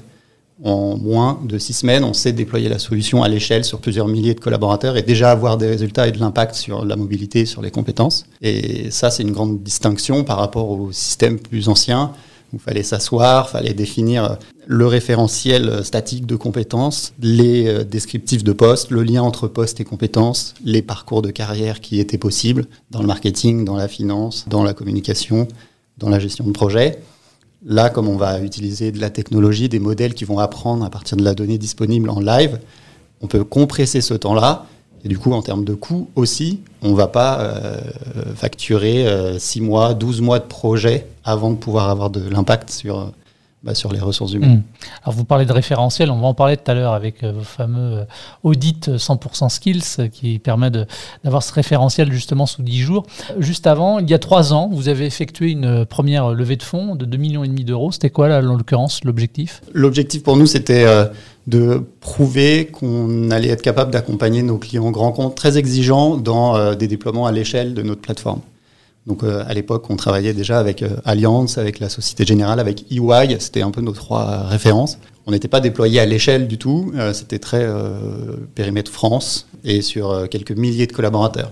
en 0.64 0.98
moins 0.98 1.40
de 1.44 1.58
six 1.58 1.74
semaines, 1.74 2.06
on 2.06 2.14
sait 2.14 2.32
déployer 2.32 2.70
la 2.70 2.80
solution 2.80 3.22
à 3.22 3.28
l'échelle 3.28 3.66
sur 3.66 3.80
plusieurs 3.80 4.08
milliers 4.08 4.34
de 4.34 4.40
collaborateurs 4.40 4.96
et 4.96 5.02
déjà 5.02 5.30
avoir 5.30 5.58
des 5.58 5.68
résultats 5.68 6.08
et 6.08 6.12
de 6.12 6.20
l'impact 6.20 6.56
sur 6.56 6.86
la 6.86 6.96
mobilité, 6.96 7.46
sur 7.46 7.62
les 7.62 7.70
compétences. 7.70 8.26
Et 8.42 8.90
ça, 8.90 9.12
c'est 9.12 9.24
une 9.24 9.34
grande 9.34 9.62
distinction 9.62 10.24
par 10.24 10.38
rapport 10.38 10.70
au 10.70 10.92
système 10.94 11.38
plus 11.38 11.68
ancien 11.68 12.14
où 12.54 12.58
il 12.58 12.60
fallait 12.60 12.84
s'asseoir, 12.84 13.50
fallait 13.50 13.74
définir 13.74 14.38
le 14.66 14.88
référentiel 14.88 15.84
statique 15.84 16.26
de 16.26 16.36
compétences, 16.36 17.14
les 17.20 17.68
euh, 17.68 17.84
descriptifs 17.84 18.44
de 18.44 18.54
poste, 18.54 18.92
le 18.92 19.04
lien 19.04 19.22
entre 19.22 19.48
poste 19.48 19.82
et 19.82 19.84
compétences, 19.84 20.54
les 20.64 20.82
parcours 20.82 21.22
de 21.22 21.32
carrière 21.32 21.82
qui 21.82 22.00
étaient 22.00 22.18
possibles 22.18 22.66
dans 22.92 23.02
le 23.02 23.08
marketing, 23.08 23.66
dans 23.66 23.76
la 23.76 23.90
finance, 23.90 24.46
dans 24.48 24.64
la 24.64 24.74
communication, 24.74 25.48
dans 25.98 26.10
la 26.10 26.20
gestion 26.20 26.46
de 26.46 26.52
projet. 26.52 27.00
Là, 27.66 27.90
comme 27.90 28.10
on 28.10 28.18
va 28.18 28.42
utiliser 28.42 28.92
de 28.92 29.00
la 29.00 29.10
technologie, 29.10 29.70
des 29.70 29.80
modèles 29.80 30.14
qui 30.14 30.26
vont 30.26 30.40
apprendre 30.40 30.84
à 30.84 30.90
partir 30.90 31.18
de 31.18 31.24
la 31.24 31.34
donnée 31.34 31.58
disponible 31.58 32.10
en 32.10 32.20
live, 32.20 32.60
on 33.22 33.28
peut 33.28 33.44
compresser 33.44 34.02
ce 34.02 34.14
temps-là. 34.14 34.66
Et 35.06 35.10
du 35.10 35.18
coup, 35.18 35.32
en 35.34 35.42
termes 35.42 35.66
de 35.66 35.74
coûts 35.74 36.10
aussi, 36.16 36.62
on 36.82 36.92
ne 36.92 36.96
va 36.96 37.08
pas 37.08 37.40
euh, 37.40 37.78
facturer 38.36 39.06
6 39.38 39.60
euh, 39.60 39.64
mois, 39.64 39.94
12 39.94 40.22
mois 40.22 40.40
de 40.40 40.46
projet 40.46 41.08
avant 41.24 41.52
de 41.52 41.56
pouvoir 41.56 41.90
avoir 41.90 42.10
de 42.10 42.28
l'impact 42.30 42.70
sur, 42.70 43.12
bah, 43.64 43.74
sur 43.74 43.94
les 43.94 44.00
ressources 44.00 44.34
humaines. 44.34 44.58
Hmm. 44.58 44.86
Alors 45.04 45.16
vous 45.16 45.24
parlez 45.24 45.46
de 45.46 45.54
référentiel, 45.54 46.12
on 46.12 46.20
va 46.20 46.28
en 46.28 46.34
parler 46.34 46.58
tout 46.58 46.70
à 46.70 46.74
l'heure 46.74 46.92
avec 46.92 47.24
euh, 47.24 47.32
vos 47.32 47.44
fameux 47.44 48.00
euh, 48.00 48.06
audits 48.44 48.82
100% 48.88 49.48
skills 49.48 50.10
qui 50.12 50.38
permet 50.40 50.70
d'avoir 51.24 51.42
ce 51.42 51.54
référentiel 51.54 52.12
justement 52.12 52.46
sous 52.46 52.62
10 52.62 52.80
jours. 52.80 53.06
Juste 53.40 53.66
avant, 53.66 54.00
il 54.00 54.10
y 54.10 54.14
a 54.14 54.20
3 54.20 54.52
ans, 54.52 54.70
vous 54.70 54.90
avez 54.90 55.06
effectué 55.06 55.52
une 55.52 55.86
première 55.86 56.32
levée 56.32 56.58
de 56.58 56.64
fonds 56.64 56.96
de 56.96 57.06
2,5 57.06 57.18
millions 57.18 57.44
et 57.46 57.48
demi 57.48 57.64
d'euros. 57.64 57.94
C'était 57.94 58.10
quoi 58.10 58.28
là, 58.28 58.40
en 58.40 58.58
l'occurrence 58.58 59.02
l'objectif? 59.06 59.62
L'objectif 59.72 60.24
pour 60.24 60.36
nous 60.36 60.46
c'était 60.46 60.84
euh, 60.84 61.06
de 61.48 61.86
prouver 62.02 62.66
qu'on 62.66 63.32
allait 63.32 63.48
être 63.50 63.62
capable 63.62 63.92
d'accompagner 63.92 64.44
nos 64.44 64.58
clients 64.58 64.92
grands 64.92 65.14
comptes 65.14 65.36
très 65.36 65.58
exigeants 65.58 66.18
dans 66.18 66.76
des 66.76 66.88
déploiements 66.88 67.26
à 67.26 67.32
l'échelle 67.32 67.74
de 67.74 67.82
notre 67.82 68.02
plateforme. 68.02 68.42
Donc 69.06 69.24
euh, 69.24 69.44
à 69.46 69.54
l'époque, 69.54 69.90
on 69.90 69.96
travaillait 69.96 70.34
déjà 70.34 70.60
avec 70.60 70.82
euh, 70.82 70.96
Allianz, 71.04 71.58
avec 71.58 71.80
la 71.80 71.90
Société 71.90 72.26
Générale, 72.26 72.60
avec 72.60 72.86
EY. 72.92 73.38
C'était 73.40 73.62
un 73.62 73.72
peu 73.72 73.82
nos 73.82 73.92
trois 73.92 74.48
références. 74.48 74.98
On 75.26 75.32
n'était 75.32 75.48
pas 75.48 75.60
déployé 75.60 76.00
à 76.00 76.06
l'échelle 76.06 76.48
du 76.48 76.58
tout. 76.58 76.92
Euh, 76.96 77.14
c'était 77.14 77.40
très 77.40 77.68
périmètre 78.56 78.92
France 78.92 79.48
et 79.64 79.82
sur 79.82 80.28
quelques 80.30 80.52
milliers 80.52 80.88
de 80.88 80.94
collaborateurs. 80.94 81.52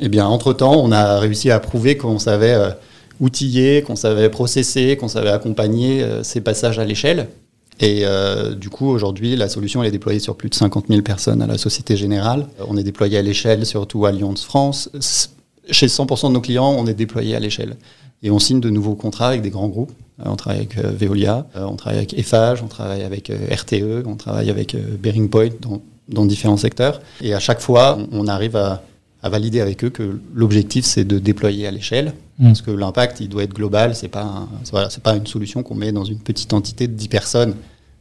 Eh 0.00 0.08
bien, 0.08 0.26
entre-temps, 0.26 0.74
on 0.74 0.90
a 0.90 1.18
réussi 1.20 1.50
à 1.50 1.60
prouver 1.60 1.96
qu'on 1.96 2.18
savait 2.18 2.56
outiller, 3.20 3.82
qu'on 3.82 3.96
savait 3.96 4.28
processer, 4.28 4.96
qu'on 4.96 5.08
savait 5.08 5.30
accompagner 5.30 6.04
ces 6.22 6.40
passages 6.40 6.78
à 6.78 6.84
l'échelle. 6.84 7.28
Et 7.80 8.04
du 8.56 8.68
coup, 8.68 8.88
aujourd'hui, 8.88 9.36
la 9.36 9.48
solution 9.48 9.82
elle 9.82 9.88
est 9.88 9.92
déployée 9.92 10.18
sur 10.18 10.36
plus 10.36 10.50
de 10.50 10.54
50 10.54 10.86
000 10.88 11.02
personnes 11.02 11.40
à 11.40 11.46
la 11.46 11.56
Société 11.56 11.96
Générale. 11.96 12.48
On 12.68 12.76
est 12.76 12.82
déployé 12.82 13.16
à 13.16 13.22
l'échelle, 13.22 13.64
surtout 13.64 14.04
Allianz 14.04 14.44
France 14.44 14.90
chez 15.70 15.86
100% 15.86 16.28
de 16.28 16.32
nos 16.34 16.40
clients, 16.40 16.74
on 16.76 16.86
est 16.86 16.94
déployé 16.94 17.34
à 17.34 17.40
l'échelle. 17.40 17.76
Et 18.22 18.30
on 18.30 18.38
signe 18.38 18.60
de 18.60 18.70
nouveaux 18.70 18.94
contrats 18.94 19.28
avec 19.28 19.42
des 19.42 19.50
grands 19.50 19.68
groupes. 19.68 19.92
on 20.24 20.36
travaille 20.36 20.60
avec 20.60 20.76
Veolia, 20.78 21.46
on 21.54 21.76
travaille 21.76 21.98
avec 21.98 22.14
Eiffage, 22.14 22.62
on 22.62 22.68
travaille 22.68 23.02
avec 23.02 23.30
RTE, 23.50 24.06
on 24.06 24.16
travaille 24.16 24.48
avec 24.48 24.74
Bearing 24.76 25.28
Point 25.28 25.50
dans, 25.60 25.82
dans, 26.08 26.24
différents 26.24 26.56
secteurs. 26.56 27.02
Et 27.20 27.34
à 27.34 27.40
chaque 27.40 27.60
fois, 27.60 27.98
on 28.12 28.26
arrive 28.26 28.56
à, 28.56 28.82
à 29.24 29.30
valider 29.30 29.62
avec 29.62 29.82
eux 29.82 29.88
que 29.88 30.20
l'objectif 30.34 30.84
c'est 30.84 31.04
de 31.04 31.18
déployer 31.18 31.66
à 31.66 31.70
l'échelle, 31.70 32.12
mmh. 32.38 32.44
parce 32.44 32.60
que 32.60 32.70
l'impact 32.70 33.20
il 33.20 33.30
doit 33.30 33.42
être 33.42 33.54
global, 33.54 33.94
pas 34.12 34.46
voilà, 34.70 34.90
c'est 34.90 35.02
pas 35.02 35.16
une 35.16 35.26
solution 35.26 35.62
qu'on 35.62 35.74
met 35.74 35.92
dans 35.92 36.04
une 36.04 36.18
petite 36.18 36.52
entité 36.52 36.86
de 36.86 36.92
10 36.92 37.08
personnes, 37.08 37.54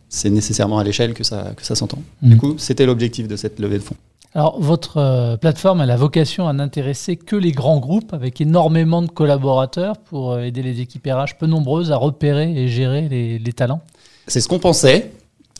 c'est 0.09 0.29
nécessairement 0.29 0.79
à 0.79 0.83
l'échelle 0.83 1.13
que 1.13 1.23
ça 1.23 1.53
que 1.55 1.63
ça 1.63 1.75
s'entend. 1.75 2.03
Mmh. 2.21 2.29
Du 2.29 2.37
coup, 2.37 2.55
c'était 2.57 2.85
l'objectif 2.85 3.29
de 3.29 3.37
cette 3.37 3.57
levée 3.61 3.77
de 3.77 3.83
fonds. 3.83 3.95
Alors, 4.35 4.59
votre 4.59 4.97
euh, 4.97 5.37
plateforme 5.37 5.81
a 5.81 5.85
la 5.85 5.95
vocation 5.95 6.47
à 6.47 6.53
n'intéresser 6.53 7.17
que 7.17 7.35
les 7.35 7.51
grands 7.51 7.79
groupes 7.79 8.13
avec 8.13 8.41
énormément 8.41 9.03
de 9.03 9.07
collaborateurs 9.07 9.97
pour 9.97 10.31
euh, 10.31 10.41
aider 10.41 10.63
les 10.63 10.81
équipes 10.81 11.07
RH 11.07 11.37
peu 11.39 11.45
nombreuses 11.45 11.91
à 11.91 11.97
repérer 11.97 12.51
et 12.51 12.67
gérer 12.67 13.07
les, 13.09 13.53
talents. 13.53 13.81
C'est 14.27 14.41
ce 14.41 14.47
qu'on 14.47 14.57
pensait. 14.57 15.11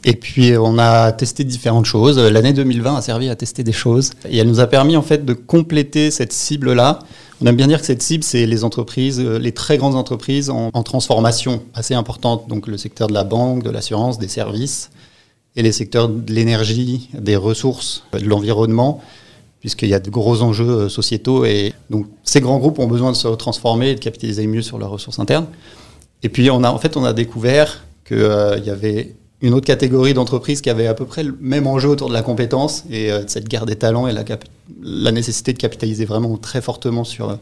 Et 0.05 0.15
puis 0.15 0.57
on 0.57 0.79
a 0.79 1.11
testé 1.11 1.43
différentes 1.43 1.85
choses. 1.85 2.17
L'année 2.17 2.51
2020 2.51 2.97
a 2.97 3.01
servi 3.01 3.29
à 3.29 3.35
tester 3.35 3.63
des 3.63 3.71
choses 3.71 4.11
et 4.27 4.37
elle 4.37 4.47
nous 4.47 4.59
a 4.59 4.67
permis 4.67 4.97
en 4.97 5.01
fait 5.01 5.23
de 5.23 5.33
compléter 5.33 6.11
cette 6.11 6.33
cible-là. 6.33 6.99
On 7.41 7.45
aime 7.45 7.55
bien 7.55 7.67
dire 7.67 7.79
que 7.79 7.85
cette 7.85 8.01
cible, 8.01 8.23
c'est 8.23 8.45
les 8.45 8.63
entreprises, 8.63 9.19
euh, 9.19 9.37
les 9.37 9.51
très 9.51 9.77
grandes 9.77 9.95
entreprises 9.95 10.49
en, 10.49 10.71
transformation 10.83 11.61
assez 11.73 11.93
importante, 11.93 12.49
donc 12.49 12.67
le 12.67 12.77
secteur 12.77 13.07
de 13.07 13.13
la 13.13 13.23
banque, 13.23 13.63
de 13.63 13.69
l'assurance, 13.69 14.17
des 14.17 14.27
services, 14.27 14.89
et 15.55 15.61
les 15.61 15.71
secteurs 15.71 16.09
de 16.09 16.33
l'énergie, 16.33 17.09
des 17.13 17.35
ressources, 17.35 18.03
de 18.13 18.25
l'environnement, 18.25 19.01
puisqu'il 19.59 19.89
y 19.89 19.93
a 19.93 19.99
de 19.99 20.09
gros 20.09 20.41
enjeux 20.41 20.69
euh, 20.69 20.89
sociétaux. 20.89 21.45
Et 21.45 21.73
donc 21.89 22.07
ces 22.23 22.41
grands 22.41 22.57
groupes 22.57 22.79
ont 22.79 22.87
besoin 22.87 23.11
de 23.11 23.17
se 23.17 23.27
transformer 23.29 23.91
et 23.91 23.95
de 23.95 23.99
capitaliser 23.99 24.45
mieux 24.47 24.61
sur 24.61 24.77
leurs 24.77 24.89
ressources 24.89 25.19
internes. 25.19 25.47
Et 26.23 26.29
puis 26.29 26.49
on 26.51 26.63
a 26.63 26.69
en 26.69 26.77
fait 26.79 26.97
on 26.97 27.05
a 27.05 27.13
découvert 27.13 27.85
qu'il 28.05 28.17
euh, 28.17 28.57
y 28.59 28.69
avait 28.69 29.15
une 29.41 29.53
autre 29.53 29.65
catégorie 29.65 30.13
d'entreprises 30.13 30.61
qui 30.61 30.69
avait 30.69 30.87
à 30.87 30.93
peu 30.93 31.05
près 31.05 31.23
le 31.23 31.37
même 31.39 31.67
enjeu 31.67 31.89
autour 31.89 32.07
de 32.07 32.13
la 32.13 32.21
compétence 32.21 32.85
et 32.89 33.11
euh, 33.11 33.23
cette 33.27 33.47
guerre 33.47 33.65
des 33.65 33.75
talents 33.75 34.07
et 34.07 34.13
la, 34.13 34.23
la, 34.81 35.11
nécessité 35.11 35.53
de 35.53 35.57
capitaliser 35.57 36.05
vraiment 36.05 36.37
très 36.37 36.61
fortement 36.61 37.03
sur, 37.03 37.37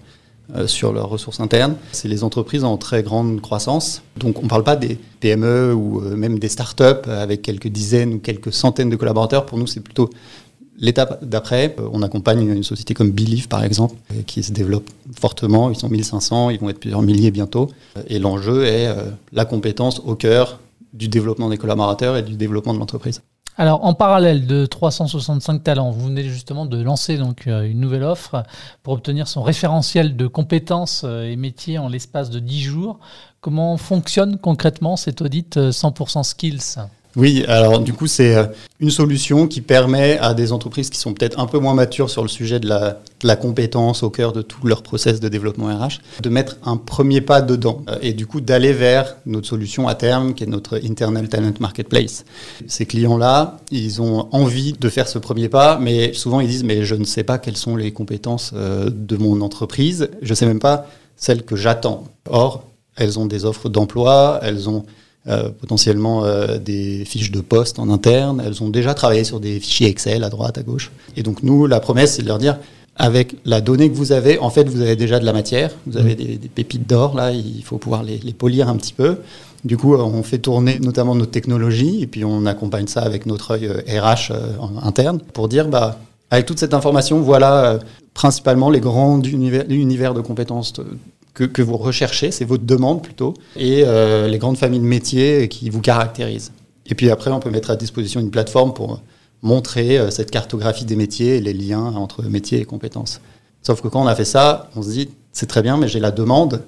sur 0.67 0.93
leurs 0.93 1.09
ressources 1.09 1.39
internes. 1.39 1.75
C'est 1.91 2.07
les 2.07 2.23
entreprises 2.23 2.63
en 2.63 2.77
très 2.77 3.03
grande 3.03 3.41
croissance. 3.41 4.01
Donc 4.17 4.39
on 4.39 4.43
ne 4.43 4.49
parle 4.49 4.63
pas 4.63 4.75
des 4.75 4.97
PME 5.19 5.73
ou 5.73 6.01
euh, 6.01 6.15
même 6.15 6.39
des 6.39 6.49
startups 6.49 7.07
avec 7.07 7.41
quelques 7.41 7.67
dizaines 7.67 8.13
ou 8.13 8.19
quelques 8.19 8.53
centaines 8.53 8.89
de 8.89 8.95
collaborateurs. 8.95 9.45
Pour 9.45 9.57
nous, 9.57 9.67
c'est 9.67 9.79
plutôt 9.79 10.09
l'étape 10.77 11.23
d'après. 11.23 11.75
On 11.93 12.01
accompagne 12.01 12.47
une 12.47 12.63
société 12.63 12.93
comme 12.93 13.11
Believe, 13.11 13.47
par 13.47 13.63
exemple, 13.63 13.95
qui 14.25 14.43
se 14.43 14.51
développe 14.51 14.89
fortement. 15.19 15.69
Ils 15.69 15.77
sont 15.77 15.89
1500, 15.89 16.49
ils 16.49 16.59
vont 16.59 16.69
être 16.69 16.79
plusieurs 16.79 17.01
milliers 17.01 17.31
bientôt. 17.31 17.69
Et 18.07 18.17
l'enjeu 18.19 18.65
est 18.65 18.89
la 19.31 19.45
compétence 19.45 20.01
au 20.03 20.15
cœur 20.15 20.59
du 20.93 21.07
développement 21.07 21.49
des 21.49 21.57
collaborateurs 21.57 22.17
et 22.17 22.23
du 22.23 22.35
développement 22.35 22.73
de 22.73 22.79
l'entreprise. 22.79 23.21
Alors, 23.57 23.83
en 23.83 23.93
parallèle 23.93 24.47
de 24.47 24.65
365 24.65 25.63
talents, 25.63 25.91
vous 25.91 26.07
venez 26.07 26.23
justement 26.23 26.65
de 26.65 26.81
lancer 26.81 27.17
donc 27.17 27.47
euh, 27.47 27.69
une 27.69 27.81
nouvelle 27.81 28.03
offre 28.03 28.43
pour 28.81 28.93
obtenir 28.93 29.27
son 29.27 29.43
référentiel 29.43 30.15
de 30.15 30.25
compétences 30.25 31.03
euh, 31.03 31.23
et 31.23 31.35
métiers 31.35 31.77
en 31.77 31.89
l'espace 31.89 32.29
de 32.29 32.39
10 32.39 32.61
jours. 32.61 32.99
Comment 33.41 33.75
fonctionne 33.77 34.37
concrètement 34.37 34.95
cet 34.95 35.21
audit 35.21 35.57
100% 35.57 36.19
euh, 36.19 36.23
skills? 36.23 36.77
Oui, 37.15 37.43
alors 37.47 37.79
du 37.79 37.91
coup, 37.93 38.07
c'est 38.07 38.35
euh, 38.35 38.45
une 38.79 38.89
solution 38.89 39.47
qui 39.47 39.59
permet 39.59 40.17
à 40.19 40.33
des 40.33 40.53
entreprises 40.53 40.89
qui 40.89 40.97
sont 40.97 41.13
peut-être 41.13 41.39
un 41.39 41.45
peu 41.45 41.59
moins 41.59 41.73
matures 41.73 42.09
sur 42.09 42.21
le 42.21 42.29
sujet 42.29 42.59
de 42.59 42.69
la, 42.69 43.35
compétence 43.35 44.03
au 44.03 44.09
cœur 44.09 44.31
de 44.31 44.41
tout 44.41 44.65
leur 44.65 44.81
process 44.81 45.19
de 45.19 45.27
développement 45.27 45.67
RH, 45.67 45.99
de 46.21 46.29
mettre 46.29 46.57
un 46.63 46.77
premier 46.77 47.21
pas 47.21 47.41
dedans 47.41 47.83
euh, 47.89 47.97
et 48.01 48.13
du 48.13 48.27
coup 48.27 48.39
d'aller 48.39 48.71
vers 48.71 49.17
notre 49.25 49.47
solution 49.47 49.87
à 49.87 49.95
terme 49.95 50.33
qui 50.33 50.43
est 50.43 50.47
notre 50.47 50.79
Internal 50.85 51.27
Talent 51.27 51.53
Marketplace. 51.59 52.23
Ces 52.67 52.85
clients-là, 52.85 53.57
ils 53.71 54.01
ont 54.01 54.27
envie 54.31 54.73
de 54.73 54.89
faire 54.89 55.07
ce 55.07 55.19
premier 55.19 55.49
pas, 55.49 55.77
mais 55.79 56.13
souvent 56.13 56.39
ils 56.39 56.47
disent 56.47 56.63
mais 56.63 56.85
je 56.85 56.95
ne 56.95 57.05
sais 57.05 57.23
pas 57.23 57.39
quelles 57.39 57.57
sont 57.57 57.75
les 57.75 57.91
compétences 57.91 58.51
euh, 58.55 58.89
de 58.89 59.17
mon 59.17 59.41
entreprise, 59.41 60.09
je 60.21 60.29
ne 60.29 60.35
sais 60.35 60.45
même 60.45 60.59
pas 60.59 60.87
celles 61.17 61.43
que 61.43 61.55
j'attends. 61.55 62.05
Or, 62.29 62.63
elles 62.95 63.19
ont 63.19 63.25
des 63.25 63.45
offres 63.45 63.69
d'emploi, 63.69 64.39
elles 64.43 64.69
ont 64.69 64.85
euh, 65.27 65.49
potentiellement 65.49 66.25
euh, 66.25 66.57
des 66.57 67.05
fiches 67.05 67.29
de 67.29 67.41
poste 67.41 67.77
en 67.77 67.89
interne. 67.89 68.41
Elles 68.43 68.63
ont 68.63 68.69
déjà 68.69 68.95
travaillé 68.95 69.23
sur 69.23 69.39
des 69.39 69.59
fichiers 69.59 69.87
Excel 69.87 70.23
à 70.23 70.29
droite, 70.29 70.57
à 70.57 70.63
gauche. 70.63 70.91
Et 71.15 71.21
donc 71.21 71.43
nous, 71.43 71.67
la 71.67 71.79
promesse, 71.79 72.15
c'est 72.15 72.23
de 72.23 72.27
leur 72.27 72.39
dire, 72.39 72.57
avec 72.95 73.35
la 73.45 73.61
donnée 73.61 73.91
que 73.91 73.95
vous 73.95 74.13
avez, 74.13 74.39
en 74.39 74.49
fait, 74.49 74.67
vous 74.67 74.81
avez 74.81 74.95
déjà 74.95 75.19
de 75.19 75.25
la 75.25 75.33
matière, 75.33 75.71
vous 75.85 75.97
avez 75.97 76.15
des, 76.15 76.37
pépites 76.47 76.89
d'or, 76.89 77.15
là, 77.15 77.31
il 77.31 77.63
faut 77.63 77.77
pouvoir 77.77 78.01
les, 78.01 78.17
polir 78.33 78.67
un 78.67 78.75
petit 78.77 78.93
peu. 78.93 79.17
Du 79.63 79.77
coup, 79.77 79.93
on 79.95 80.23
fait 80.23 80.39
tourner 80.39 80.79
notamment 80.79 81.13
notre 81.13 81.29
technologie, 81.29 82.01
et 82.01 82.07
puis 82.07 82.25
on 82.25 82.47
accompagne 82.47 82.87
ça 82.87 83.01
avec 83.01 83.27
notre 83.27 83.51
œil 83.51 83.67
RH 83.67 84.31
euh, 84.31 84.53
interne, 84.81 85.19
pour 85.33 85.47
dire, 85.47 85.67
bah, 85.67 85.99
avec 86.31 86.47
toute 86.47 86.59
cette 86.59 86.73
information, 86.73 87.21
voilà 87.21 87.77
principalement 88.13 88.69
les 88.69 88.79
grands 88.79 89.21
univers, 89.21 89.65
univers 89.69 90.13
de 90.13 90.21
compétences 90.21 90.73
que, 91.33 91.61
vous 91.61 91.77
recherchez, 91.77 92.31
c'est 92.31 92.45
votre 92.45 92.65
demande 92.65 93.01
plutôt, 93.01 93.33
et 93.55 93.83
euh, 93.85 94.27
les 94.27 94.37
grandes 94.37 94.57
familles 94.57 94.79
de 94.79 94.85
métiers 94.85 95.47
qui 95.47 95.69
vous 95.69 95.81
caractérisent. 95.81 96.51
Et 96.85 96.95
puis 96.95 97.09
après, 97.09 97.31
on 97.31 97.39
peut 97.39 97.49
mettre 97.49 97.71
à 97.71 97.75
disposition 97.75 98.19
une 98.19 98.31
plateforme 98.31 98.73
pour 98.73 99.01
montrer 99.41 99.97
euh, 99.97 100.11
cette 100.11 100.29
cartographie 100.29 100.85
des 100.85 100.95
métiers 100.95 101.37
et 101.37 101.41
les 101.41 101.53
liens 101.53 101.93
entre 101.95 102.23
métiers 102.23 102.59
et 102.59 102.65
compétences. 102.65 103.21
Sauf 103.61 103.81
que 103.81 103.87
quand 103.87 104.01
on 104.01 104.07
a 104.07 104.15
fait 104.15 104.25
ça, 104.25 104.69
on 104.75 104.81
se 104.81 104.89
dit, 104.89 105.09
c'est 105.31 105.47
très 105.47 105.61
bien, 105.61 105.77
mais 105.77 105.87
j'ai 105.87 105.99
la 105.99 106.11
demande, 106.11 106.63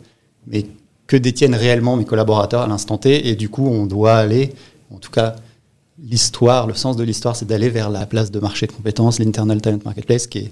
mais 0.48 0.65
que 1.08 1.17
détiennent 1.17 1.55
réellement 1.55 1.98
mes 1.98 2.05
collaborateurs 2.05 2.62
à 2.62 2.67
l'instant 2.67 2.98
T, 2.98 3.27
et 3.27 3.36
du 3.36 3.50
coup, 3.50 3.67
on 3.67 3.86
doit 3.86 4.15
aller, 4.15 4.53
en 4.93 4.98
tout 4.98 5.12
cas, 5.12 5.36
l'histoire, 6.01 6.67
le 6.67 6.74
sens 6.74 6.96
de 6.96 7.03
l'histoire, 7.03 7.36
c'est 7.36 7.46
d'aller 7.46 7.70
vers 7.70 7.89
la 7.89 8.05
place 8.05 8.32
de 8.32 8.39
marché 8.39 8.67
de 8.67 8.72
compétences, 8.72 9.20
l'Internal 9.20 9.62
Talent 9.62 9.79
Marketplace, 9.84 10.27
qui 10.27 10.39
est 10.39 10.51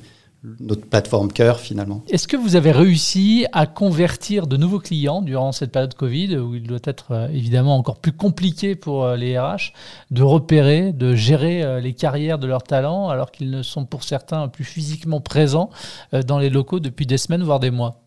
notre 0.60 0.88
plateforme 0.88 1.31
cœur 1.31 1.60
finalement. 1.60 2.03
Est-ce 2.10 2.27
que 2.27 2.36
vous 2.36 2.55
avez 2.55 2.71
réussi 2.71 3.45
à 3.51 3.67
convertir 3.67 4.48
de 4.48 4.57
nouveaux 4.57 4.79
clients 4.79 5.21
durant 5.21 5.51
cette 5.51 5.71
période 5.71 5.93
Covid 5.93 6.38
où 6.38 6.55
il 6.55 6.63
doit 6.63 6.79
être 6.83 7.12
euh, 7.12 7.27
évidemment 7.29 7.77
encore 7.77 8.00
plus 8.00 8.12
compliqué 8.12 8.75
pour 8.75 9.05
euh, 9.05 9.15
les 9.15 9.38
RH 9.38 9.74
de 10.10 10.24
repérer, 10.24 10.93
de 10.93 11.13
gérer 11.13 11.62
euh, 11.62 11.79
les 11.79 11.93
carrières 11.93 12.39
de 12.39 12.48
leurs 12.48 12.63
talents 12.63 13.10
alors 13.10 13.31
qu'ils 13.31 13.51
ne 13.51 13.62
sont 13.62 13.86
pour 13.86 14.03
certains 14.03 14.48
plus 14.48 14.63
physiquement 14.63 15.21
présents 15.21 15.69
dans 16.25 16.39
les 16.39 16.50
locaux 16.50 16.79
depuis 16.79 17.05
des 17.05 17.17
semaines 17.17 17.43
voire 17.43 17.60
des 17.60 17.71
mois? 17.71 18.01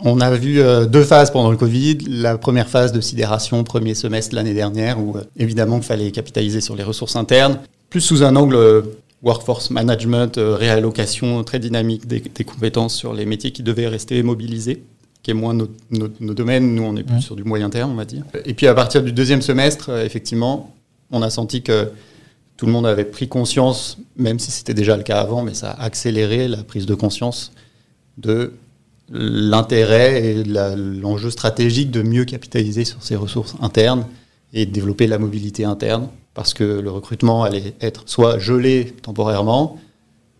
On 0.00 0.20
a 0.20 0.30
vu 0.32 0.60
deux 0.88 1.04
phases 1.04 1.30
pendant 1.30 1.50
le 1.50 1.56
Covid. 1.56 1.98
La 2.08 2.36
première 2.36 2.68
phase 2.68 2.92
de 2.92 3.00
sidération, 3.00 3.62
premier 3.62 3.94
semestre 3.94 4.34
l'année 4.34 4.54
dernière, 4.54 4.98
où 4.98 5.16
évidemment 5.36 5.76
il 5.76 5.84
fallait 5.84 6.10
capitaliser 6.10 6.60
sur 6.60 6.74
les 6.74 6.82
ressources 6.82 7.14
internes, 7.14 7.60
plus 7.90 8.00
sous 8.00 8.24
un 8.24 8.34
angle 8.34 8.82
workforce 9.24 9.70
management, 9.70 10.38
euh, 10.38 10.54
réallocation 10.54 11.42
très 11.44 11.58
dynamique 11.58 12.06
des, 12.06 12.20
compétences 12.44 12.94
sur 12.94 13.14
les 13.14 13.24
métiers 13.24 13.50
qui 13.50 13.62
devaient 13.62 13.88
rester 13.88 14.22
mobilisés, 14.22 14.84
qui 15.22 15.30
est 15.30 15.34
moins 15.34 15.54
nos, 15.54 15.68
domaines. 16.34 16.74
Nous, 16.74 16.82
on 16.82 16.94
est 16.96 17.02
plus 17.02 17.22
sur 17.22 17.34
du 17.34 17.42
moyen 17.42 17.70
terme, 17.70 17.92
on 17.92 17.96
va 17.96 18.04
dire. 18.04 18.24
Et 18.44 18.54
puis 18.54 18.66
à 18.66 18.74
partir 18.74 19.02
du 19.02 19.12
deuxième 19.12 19.42
semestre, 19.42 19.88
euh, 19.88 20.04
effectivement, 20.04 20.74
on 21.10 21.22
a 21.22 21.30
senti 21.30 21.62
que 21.62 21.90
tout 22.56 22.66
le 22.66 22.72
monde 22.72 22.86
avait 22.86 23.04
pris 23.04 23.26
conscience, 23.26 23.98
même 24.16 24.38
si 24.38 24.50
c'était 24.50 24.74
déjà 24.74 24.96
le 24.96 25.02
cas 25.02 25.20
avant, 25.20 25.42
mais 25.42 25.54
ça 25.54 25.70
a 25.70 25.84
accéléré 25.84 26.46
la 26.46 26.62
prise 26.62 26.86
de 26.86 26.94
conscience 26.94 27.52
de 28.18 28.52
l'intérêt 29.10 30.24
et 30.24 30.44
l'enjeu 30.44 31.30
stratégique 31.30 31.90
de 31.90 32.02
mieux 32.02 32.24
capitaliser 32.24 32.84
sur 32.84 33.02
ces 33.02 33.16
ressources 33.16 33.54
internes 33.60 34.06
et 34.52 34.66
de 34.66 34.70
développer 34.70 35.06
la 35.06 35.18
mobilité 35.18 35.64
interne 35.64 36.08
parce 36.34 36.52
que 36.52 36.64
le 36.64 36.90
recrutement 36.90 37.44
allait 37.44 37.74
être 37.80 38.02
soit 38.06 38.38
gelé 38.38 38.94
temporairement, 39.02 39.78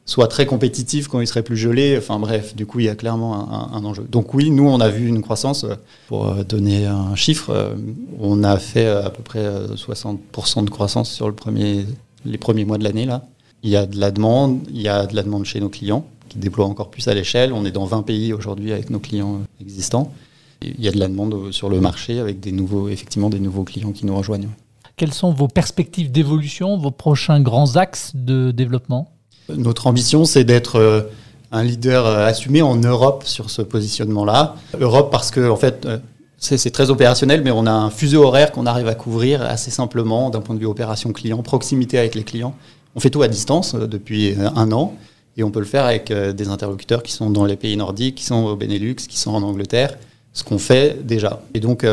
soit 0.07 0.29
très 0.29 0.45
compétitif 0.45 1.09
quand 1.09 1.21
il 1.21 1.27
serait 1.27 1.43
plus 1.43 1.57
gelé. 1.57 1.97
Enfin 1.97 2.19
bref, 2.19 2.55
du 2.55 2.67
coup, 2.67 2.81
il 2.81 2.87
y 2.87 2.89
a 2.89 2.95
clairement 2.95 3.73
un, 3.73 3.85
enjeu. 3.85 4.05
Donc 4.11 4.35
oui, 4.35 4.51
nous, 4.51 4.69
on 4.69 4.81
a 4.81 4.89
vu 4.89 5.07
une 5.07 5.23
croissance. 5.23 5.65
Euh, 5.65 5.77
pour 6.09 6.29
euh, 6.29 6.43
donner 6.45 6.87
un 6.87 7.15
chiffre, 7.15 7.51
euh, 7.51 7.75
on 8.21 8.43
a 8.45 8.59
fait 8.59 8.87
à 8.87 9.11
peu 9.11 9.23
près 9.23 9.45
60% 9.45 10.65
de 10.65 10.71
croissance 10.71 11.11
sur 11.11 11.29
le 11.29 11.35
premier, 11.35 11.87
les 12.25 12.39
premiers 12.39 12.65
mois 12.65 12.79
de 12.79 12.85
l'année. 12.85 13.07
là. 13.07 13.25
Il 13.63 13.71
y 13.71 13.77
a 13.77 13.87
de 13.87 13.99
la 13.99 14.11
demande, 14.11 14.61
il 14.69 14.83
y 14.83 14.89
a 14.89 15.07
de 15.07 15.17
la 15.17 15.23
demande 15.23 15.47
chez 15.47 15.59
nos 15.59 15.71
clients 15.71 16.05
qui 16.29 16.37
déploient 16.37 16.67
encore 16.67 16.91
plus 16.91 17.09
à 17.09 17.15
l'échelle. 17.15 17.53
On 17.55 17.65
est 17.65 17.71
dans 17.71 17.87
20 17.87 18.03
pays 18.03 18.35
aujourd'hui 18.35 18.73
avec 18.73 18.91
nos 18.91 18.99
clients 18.99 19.41
existants. 19.59 20.13
Il 20.61 20.83
y 20.85 20.89
a 20.89 20.93
de 20.93 20.99
la 20.99 21.09
demande 21.09 21.51
sur 21.51 21.71
le 21.71 21.81
marché 21.81 22.19
avec 22.19 22.41
des 22.41 22.53
nouveaux, 22.53 22.89
effectivement, 22.89 23.31
des 23.31 23.41
nouveaux 23.41 23.65
clients 23.65 23.93
qui 23.93 24.05
nous 24.05 24.17
rejoignent. 24.17 24.49
Quelles 24.97 25.13
sont 25.13 25.33
vos 25.33 25.49
perspectives 25.49 26.13
d'évolution, 26.13 26.79
vos 26.79 26.93
prochains 26.93 27.41
grands 27.41 27.75
axes 27.75 28.13
de 28.15 28.53
développement? 28.53 29.11
Notre 29.49 29.89
ambition, 29.89 30.25
c'est 30.25 30.45
d'être 30.45 30.77
euh, 30.77 31.03
un 31.51 31.65
leader 31.65 32.07
euh, 32.07 32.27
assumé 32.27 32.63
en 32.63 32.77
Europe 32.77 33.25
sur 33.27 33.51
ce 33.51 33.61
positionnement-là. 33.61 34.55
Europe 34.79 35.11
parce 35.11 35.33
que, 35.33 35.51
en 35.51 35.57
fait, 35.57 35.85
euh, 35.85 35.99
c'est 36.39 36.71
très 36.71 36.91
opérationnel, 36.91 37.43
mais 37.43 37.51
on 37.51 37.67
a 37.67 37.73
un 37.73 37.91
fuseau 37.91 38.23
horaire 38.23 38.53
qu'on 38.53 38.67
arrive 38.67 38.87
à 38.87 38.95
couvrir 38.95 39.43
assez 39.43 39.73
simplement 39.73 40.31
d'un 40.31 40.41
point 40.41 40.55
de 40.55 40.61
vue 40.61 40.67
opération 40.67 41.13
client, 41.13 41.43
proximité 41.43 41.99
avec 41.99 42.15
les 42.15 42.23
clients. 42.23 42.55
On 42.95 43.01
fait 43.01 43.11
tout 43.11 43.23
à 43.23 43.29
distance 43.29 43.75
depuis 43.75 44.37
un 44.55 44.71
an 44.71 44.95
et 45.37 45.43
on 45.43 45.51
peut 45.51 45.59
le 45.59 45.65
faire 45.67 45.87
avec 45.87 46.13
des 46.13 46.49
interlocuteurs 46.49 47.03
qui 47.03 47.13
sont 47.13 47.31
dans 47.31 47.47
les 47.47 47.57
pays 47.57 47.77
nordiques, 47.79 48.17
qui 48.17 48.25
sont 48.25 48.45
au 48.45 48.57
Benelux, 48.57 48.95
qui 48.97 49.17
sont 49.17 49.33
en 49.33 49.43
Angleterre, 49.43 49.97
ce 50.35 50.45
qu'on 50.45 50.59
fait 50.59 51.05
déjà. 51.05 51.41
Et 51.55 51.61
donc, 51.61 51.87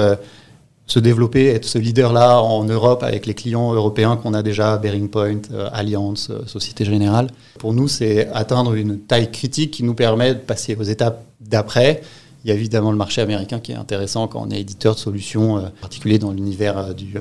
se 0.87 0.99
développer, 0.99 1.47
être 1.47 1.65
ce 1.65 1.77
leader-là 1.77 2.41
en 2.41 2.63
Europe 2.65 3.03
avec 3.03 3.25
les 3.25 3.33
clients 3.33 3.73
européens 3.73 4.17
qu'on 4.17 4.33
a 4.33 4.43
déjà, 4.43 4.77
Bearing 4.77 5.09
Point, 5.09 5.41
euh, 5.53 5.69
Allianz, 5.71 6.27
euh, 6.29 6.45
Société 6.45 6.83
Générale. 6.83 7.27
Pour 7.59 7.73
nous, 7.73 7.87
c'est 7.87 8.27
atteindre 8.33 8.73
une 8.73 8.99
taille 8.99 9.31
critique 9.31 9.71
qui 9.71 9.83
nous 9.83 9.93
permet 9.93 10.33
de 10.33 10.39
passer 10.39 10.75
aux 10.75 10.83
étapes 10.83 11.23
d'après. 11.39 12.01
Il 12.43 12.49
y 12.49 12.51
a 12.51 12.55
évidemment 12.55 12.91
le 12.91 12.97
marché 12.97 13.21
américain 13.21 13.59
qui 13.59 13.71
est 13.71 13.75
intéressant 13.75 14.27
quand 14.27 14.43
on 14.45 14.49
est 14.49 14.59
éditeur 14.59 14.95
de 14.95 14.99
solutions, 14.99 15.57
en 15.57 15.71
particulier 15.79 16.17
dans 16.17 16.31
l'univers 16.31 16.95
du, 16.95 17.13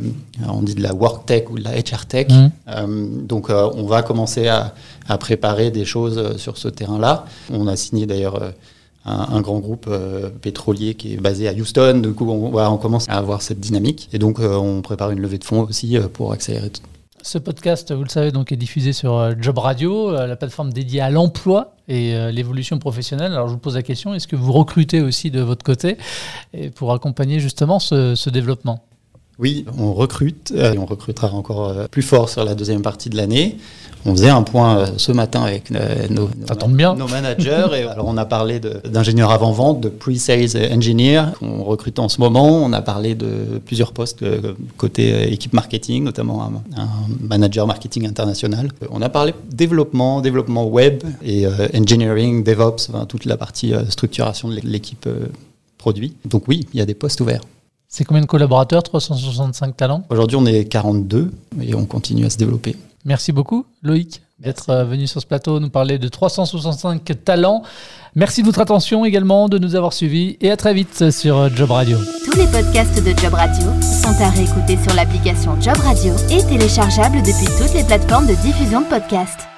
on 0.48 0.62
dit 0.62 0.74
de 0.74 0.82
la 0.82 0.94
work 0.94 1.26
tech 1.26 1.44
ou 1.50 1.58
de 1.58 1.62
la 1.62 1.72
HR 1.72 2.06
tech. 2.06 2.28
Mmh. 2.28 3.26
donc, 3.26 3.50
on 3.50 3.84
va 3.84 4.00
commencer 4.02 4.48
à, 4.48 4.74
à, 5.06 5.18
préparer 5.18 5.70
des 5.70 5.84
choses 5.84 6.38
sur 6.38 6.56
ce 6.56 6.68
terrain-là. 6.68 7.26
On 7.52 7.66
a 7.66 7.76
signé 7.76 8.06
d'ailleurs 8.06 8.40
un, 9.10 9.40
grand 9.40 9.58
groupe 9.58 9.86
euh, 9.88 10.30
pétrolier 10.30 10.94
qui 10.94 11.14
est 11.14 11.16
basé 11.16 11.48
à 11.48 11.52
Houston. 11.52 12.00
Du 12.02 12.12
coup, 12.12 12.30
on, 12.30 12.76
commence 12.78 13.08
à 13.08 13.16
avoir 13.16 13.42
cette 13.42 13.60
dynamique. 13.60 14.08
Et 14.12 14.18
donc, 14.18 14.40
euh, 14.40 14.54
on 14.56 14.82
prépare 14.82 15.10
une 15.10 15.20
levée 15.20 15.38
de 15.38 15.44
fonds 15.44 15.62
aussi 15.62 15.96
euh, 15.96 16.08
pour 16.08 16.32
accélérer 16.32 16.70
tout. 16.70 16.82
Ce 17.22 17.36
podcast, 17.36 17.92
vous 17.92 18.02
le 18.02 18.08
savez, 18.08 18.32
donc, 18.32 18.50
est 18.50 18.56
diffusé 18.56 18.94
sur 18.94 19.34
Job 19.40 19.58
Radio, 19.58 20.10
la 20.10 20.36
plateforme 20.36 20.72
dédiée 20.72 21.02
à 21.02 21.10
l'emploi 21.10 21.74
et 21.86 22.14
l'évolution 22.32 22.78
professionnelle. 22.78 23.32
Alors, 23.32 23.46
je 23.46 23.52
vous 23.52 23.58
pose 23.58 23.74
la 23.74 23.82
question, 23.82 24.14
est-ce 24.14 24.26
que 24.26 24.36
vous 24.36 24.52
recrutez 24.52 25.02
aussi 25.02 25.30
de 25.30 25.42
votre 25.42 25.62
côté 25.62 25.98
pour 26.76 26.94
accompagner 26.94 27.38
justement 27.38 27.78
ce 27.78 28.30
développement? 28.30 28.80
Oui, 29.40 29.64
on 29.78 29.92
recrute 29.94 30.52
et 30.52 30.78
on 30.78 30.86
recrutera 30.86 31.32
encore 31.32 31.88
plus 31.88 32.02
fort 32.02 32.28
sur 32.28 32.44
la 32.44 32.54
deuxième 32.54 32.82
partie 32.82 33.08
de 33.08 33.16
l'année. 33.16 33.56
On 34.06 34.12
faisait 34.12 34.30
un 34.30 34.42
point 34.42 34.78
euh, 34.78 34.86
ce 34.96 35.12
matin 35.12 35.42
avec 35.42 35.70
euh, 35.72 36.08
nos, 36.08 36.30
nos, 36.96 37.06
managers. 37.06 37.66
et 37.74 37.82
alors 37.82 38.06
on 38.08 38.16
a 38.16 38.24
parlé 38.24 38.58
d'ingénieurs 38.58 39.30
avant-vente, 39.30 39.80
de 39.80 39.88
pre-sales 39.88 40.72
engineer. 40.72 41.22
On 41.42 41.64
recrute 41.64 41.98
en 41.98 42.08
ce 42.08 42.20
moment. 42.20 42.48
On 42.48 42.72
a 42.72 42.80
parlé 42.80 43.14
de 43.14 43.60
plusieurs 43.64 43.92
postes 43.92 44.22
euh, 44.22 44.54
côté 44.78 45.30
équipe 45.32 45.52
marketing, 45.52 46.04
notamment 46.04 46.42
un, 46.42 46.88
manager 47.20 47.66
marketing 47.66 48.06
international. 48.06 48.68
On 48.90 49.02
a 49.02 49.10
parlé 49.10 49.34
développement, 49.50 50.20
développement 50.22 50.66
web 50.66 51.02
et 51.22 51.46
engineering, 51.74 52.42
DevOps, 52.42 52.90
toute 53.08 53.24
la 53.24 53.36
partie 53.36 53.72
structuration 53.88 54.48
de 54.48 54.60
l'équipe 54.62 55.08
produit. 55.78 56.14
Donc 56.24 56.44
oui, 56.48 56.66
il 56.72 56.78
y 56.78 56.82
a 56.82 56.86
des 56.86 56.94
postes 56.94 57.20
ouverts. 57.20 57.42
C'est 57.92 58.04
combien 58.04 58.20
de 58.22 58.26
collaborateurs 58.26 58.84
365 58.84 59.76
talents? 59.76 60.04
Aujourd'hui, 60.10 60.36
on 60.36 60.46
est 60.46 60.64
42 60.64 61.32
et 61.60 61.74
on 61.74 61.84
continue 61.86 62.24
à 62.24 62.30
se 62.30 62.38
développer. 62.38 62.76
Merci 63.04 63.32
beaucoup, 63.32 63.66
Loïc, 63.82 64.22
d'être 64.38 64.70
euh, 64.70 64.84
venu 64.84 65.08
sur 65.08 65.20
ce 65.20 65.26
plateau 65.26 65.58
nous 65.58 65.70
parler 65.70 65.98
de 65.98 66.06
365 66.06 67.24
talents. 67.24 67.62
Merci 68.14 68.42
de 68.42 68.46
votre 68.46 68.60
attention 68.60 69.04
également, 69.04 69.48
de 69.48 69.58
nous 69.58 69.74
avoir 69.74 69.92
suivis 69.92 70.36
et 70.40 70.52
à 70.52 70.56
très 70.56 70.72
vite 70.72 71.10
sur 71.10 71.36
euh, 71.36 71.48
Job 71.52 71.72
Radio. 71.72 71.98
Tous 72.24 72.38
les 72.38 72.46
podcasts 72.46 73.02
de 73.04 73.10
Job 73.18 73.34
Radio 73.34 73.66
sont 73.82 74.22
à 74.22 74.30
réécouter 74.30 74.78
sur 74.80 74.94
l'application 74.94 75.60
Job 75.60 75.76
Radio 75.78 76.14
et 76.30 76.44
téléchargeables 76.44 77.18
depuis 77.22 77.46
toutes 77.58 77.74
les 77.74 77.82
plateformes 77.82 78.28
de 78.28 78.34
diffusion 78.34 78.82
de 78.82 78.86
podcasts. 78.86 79.49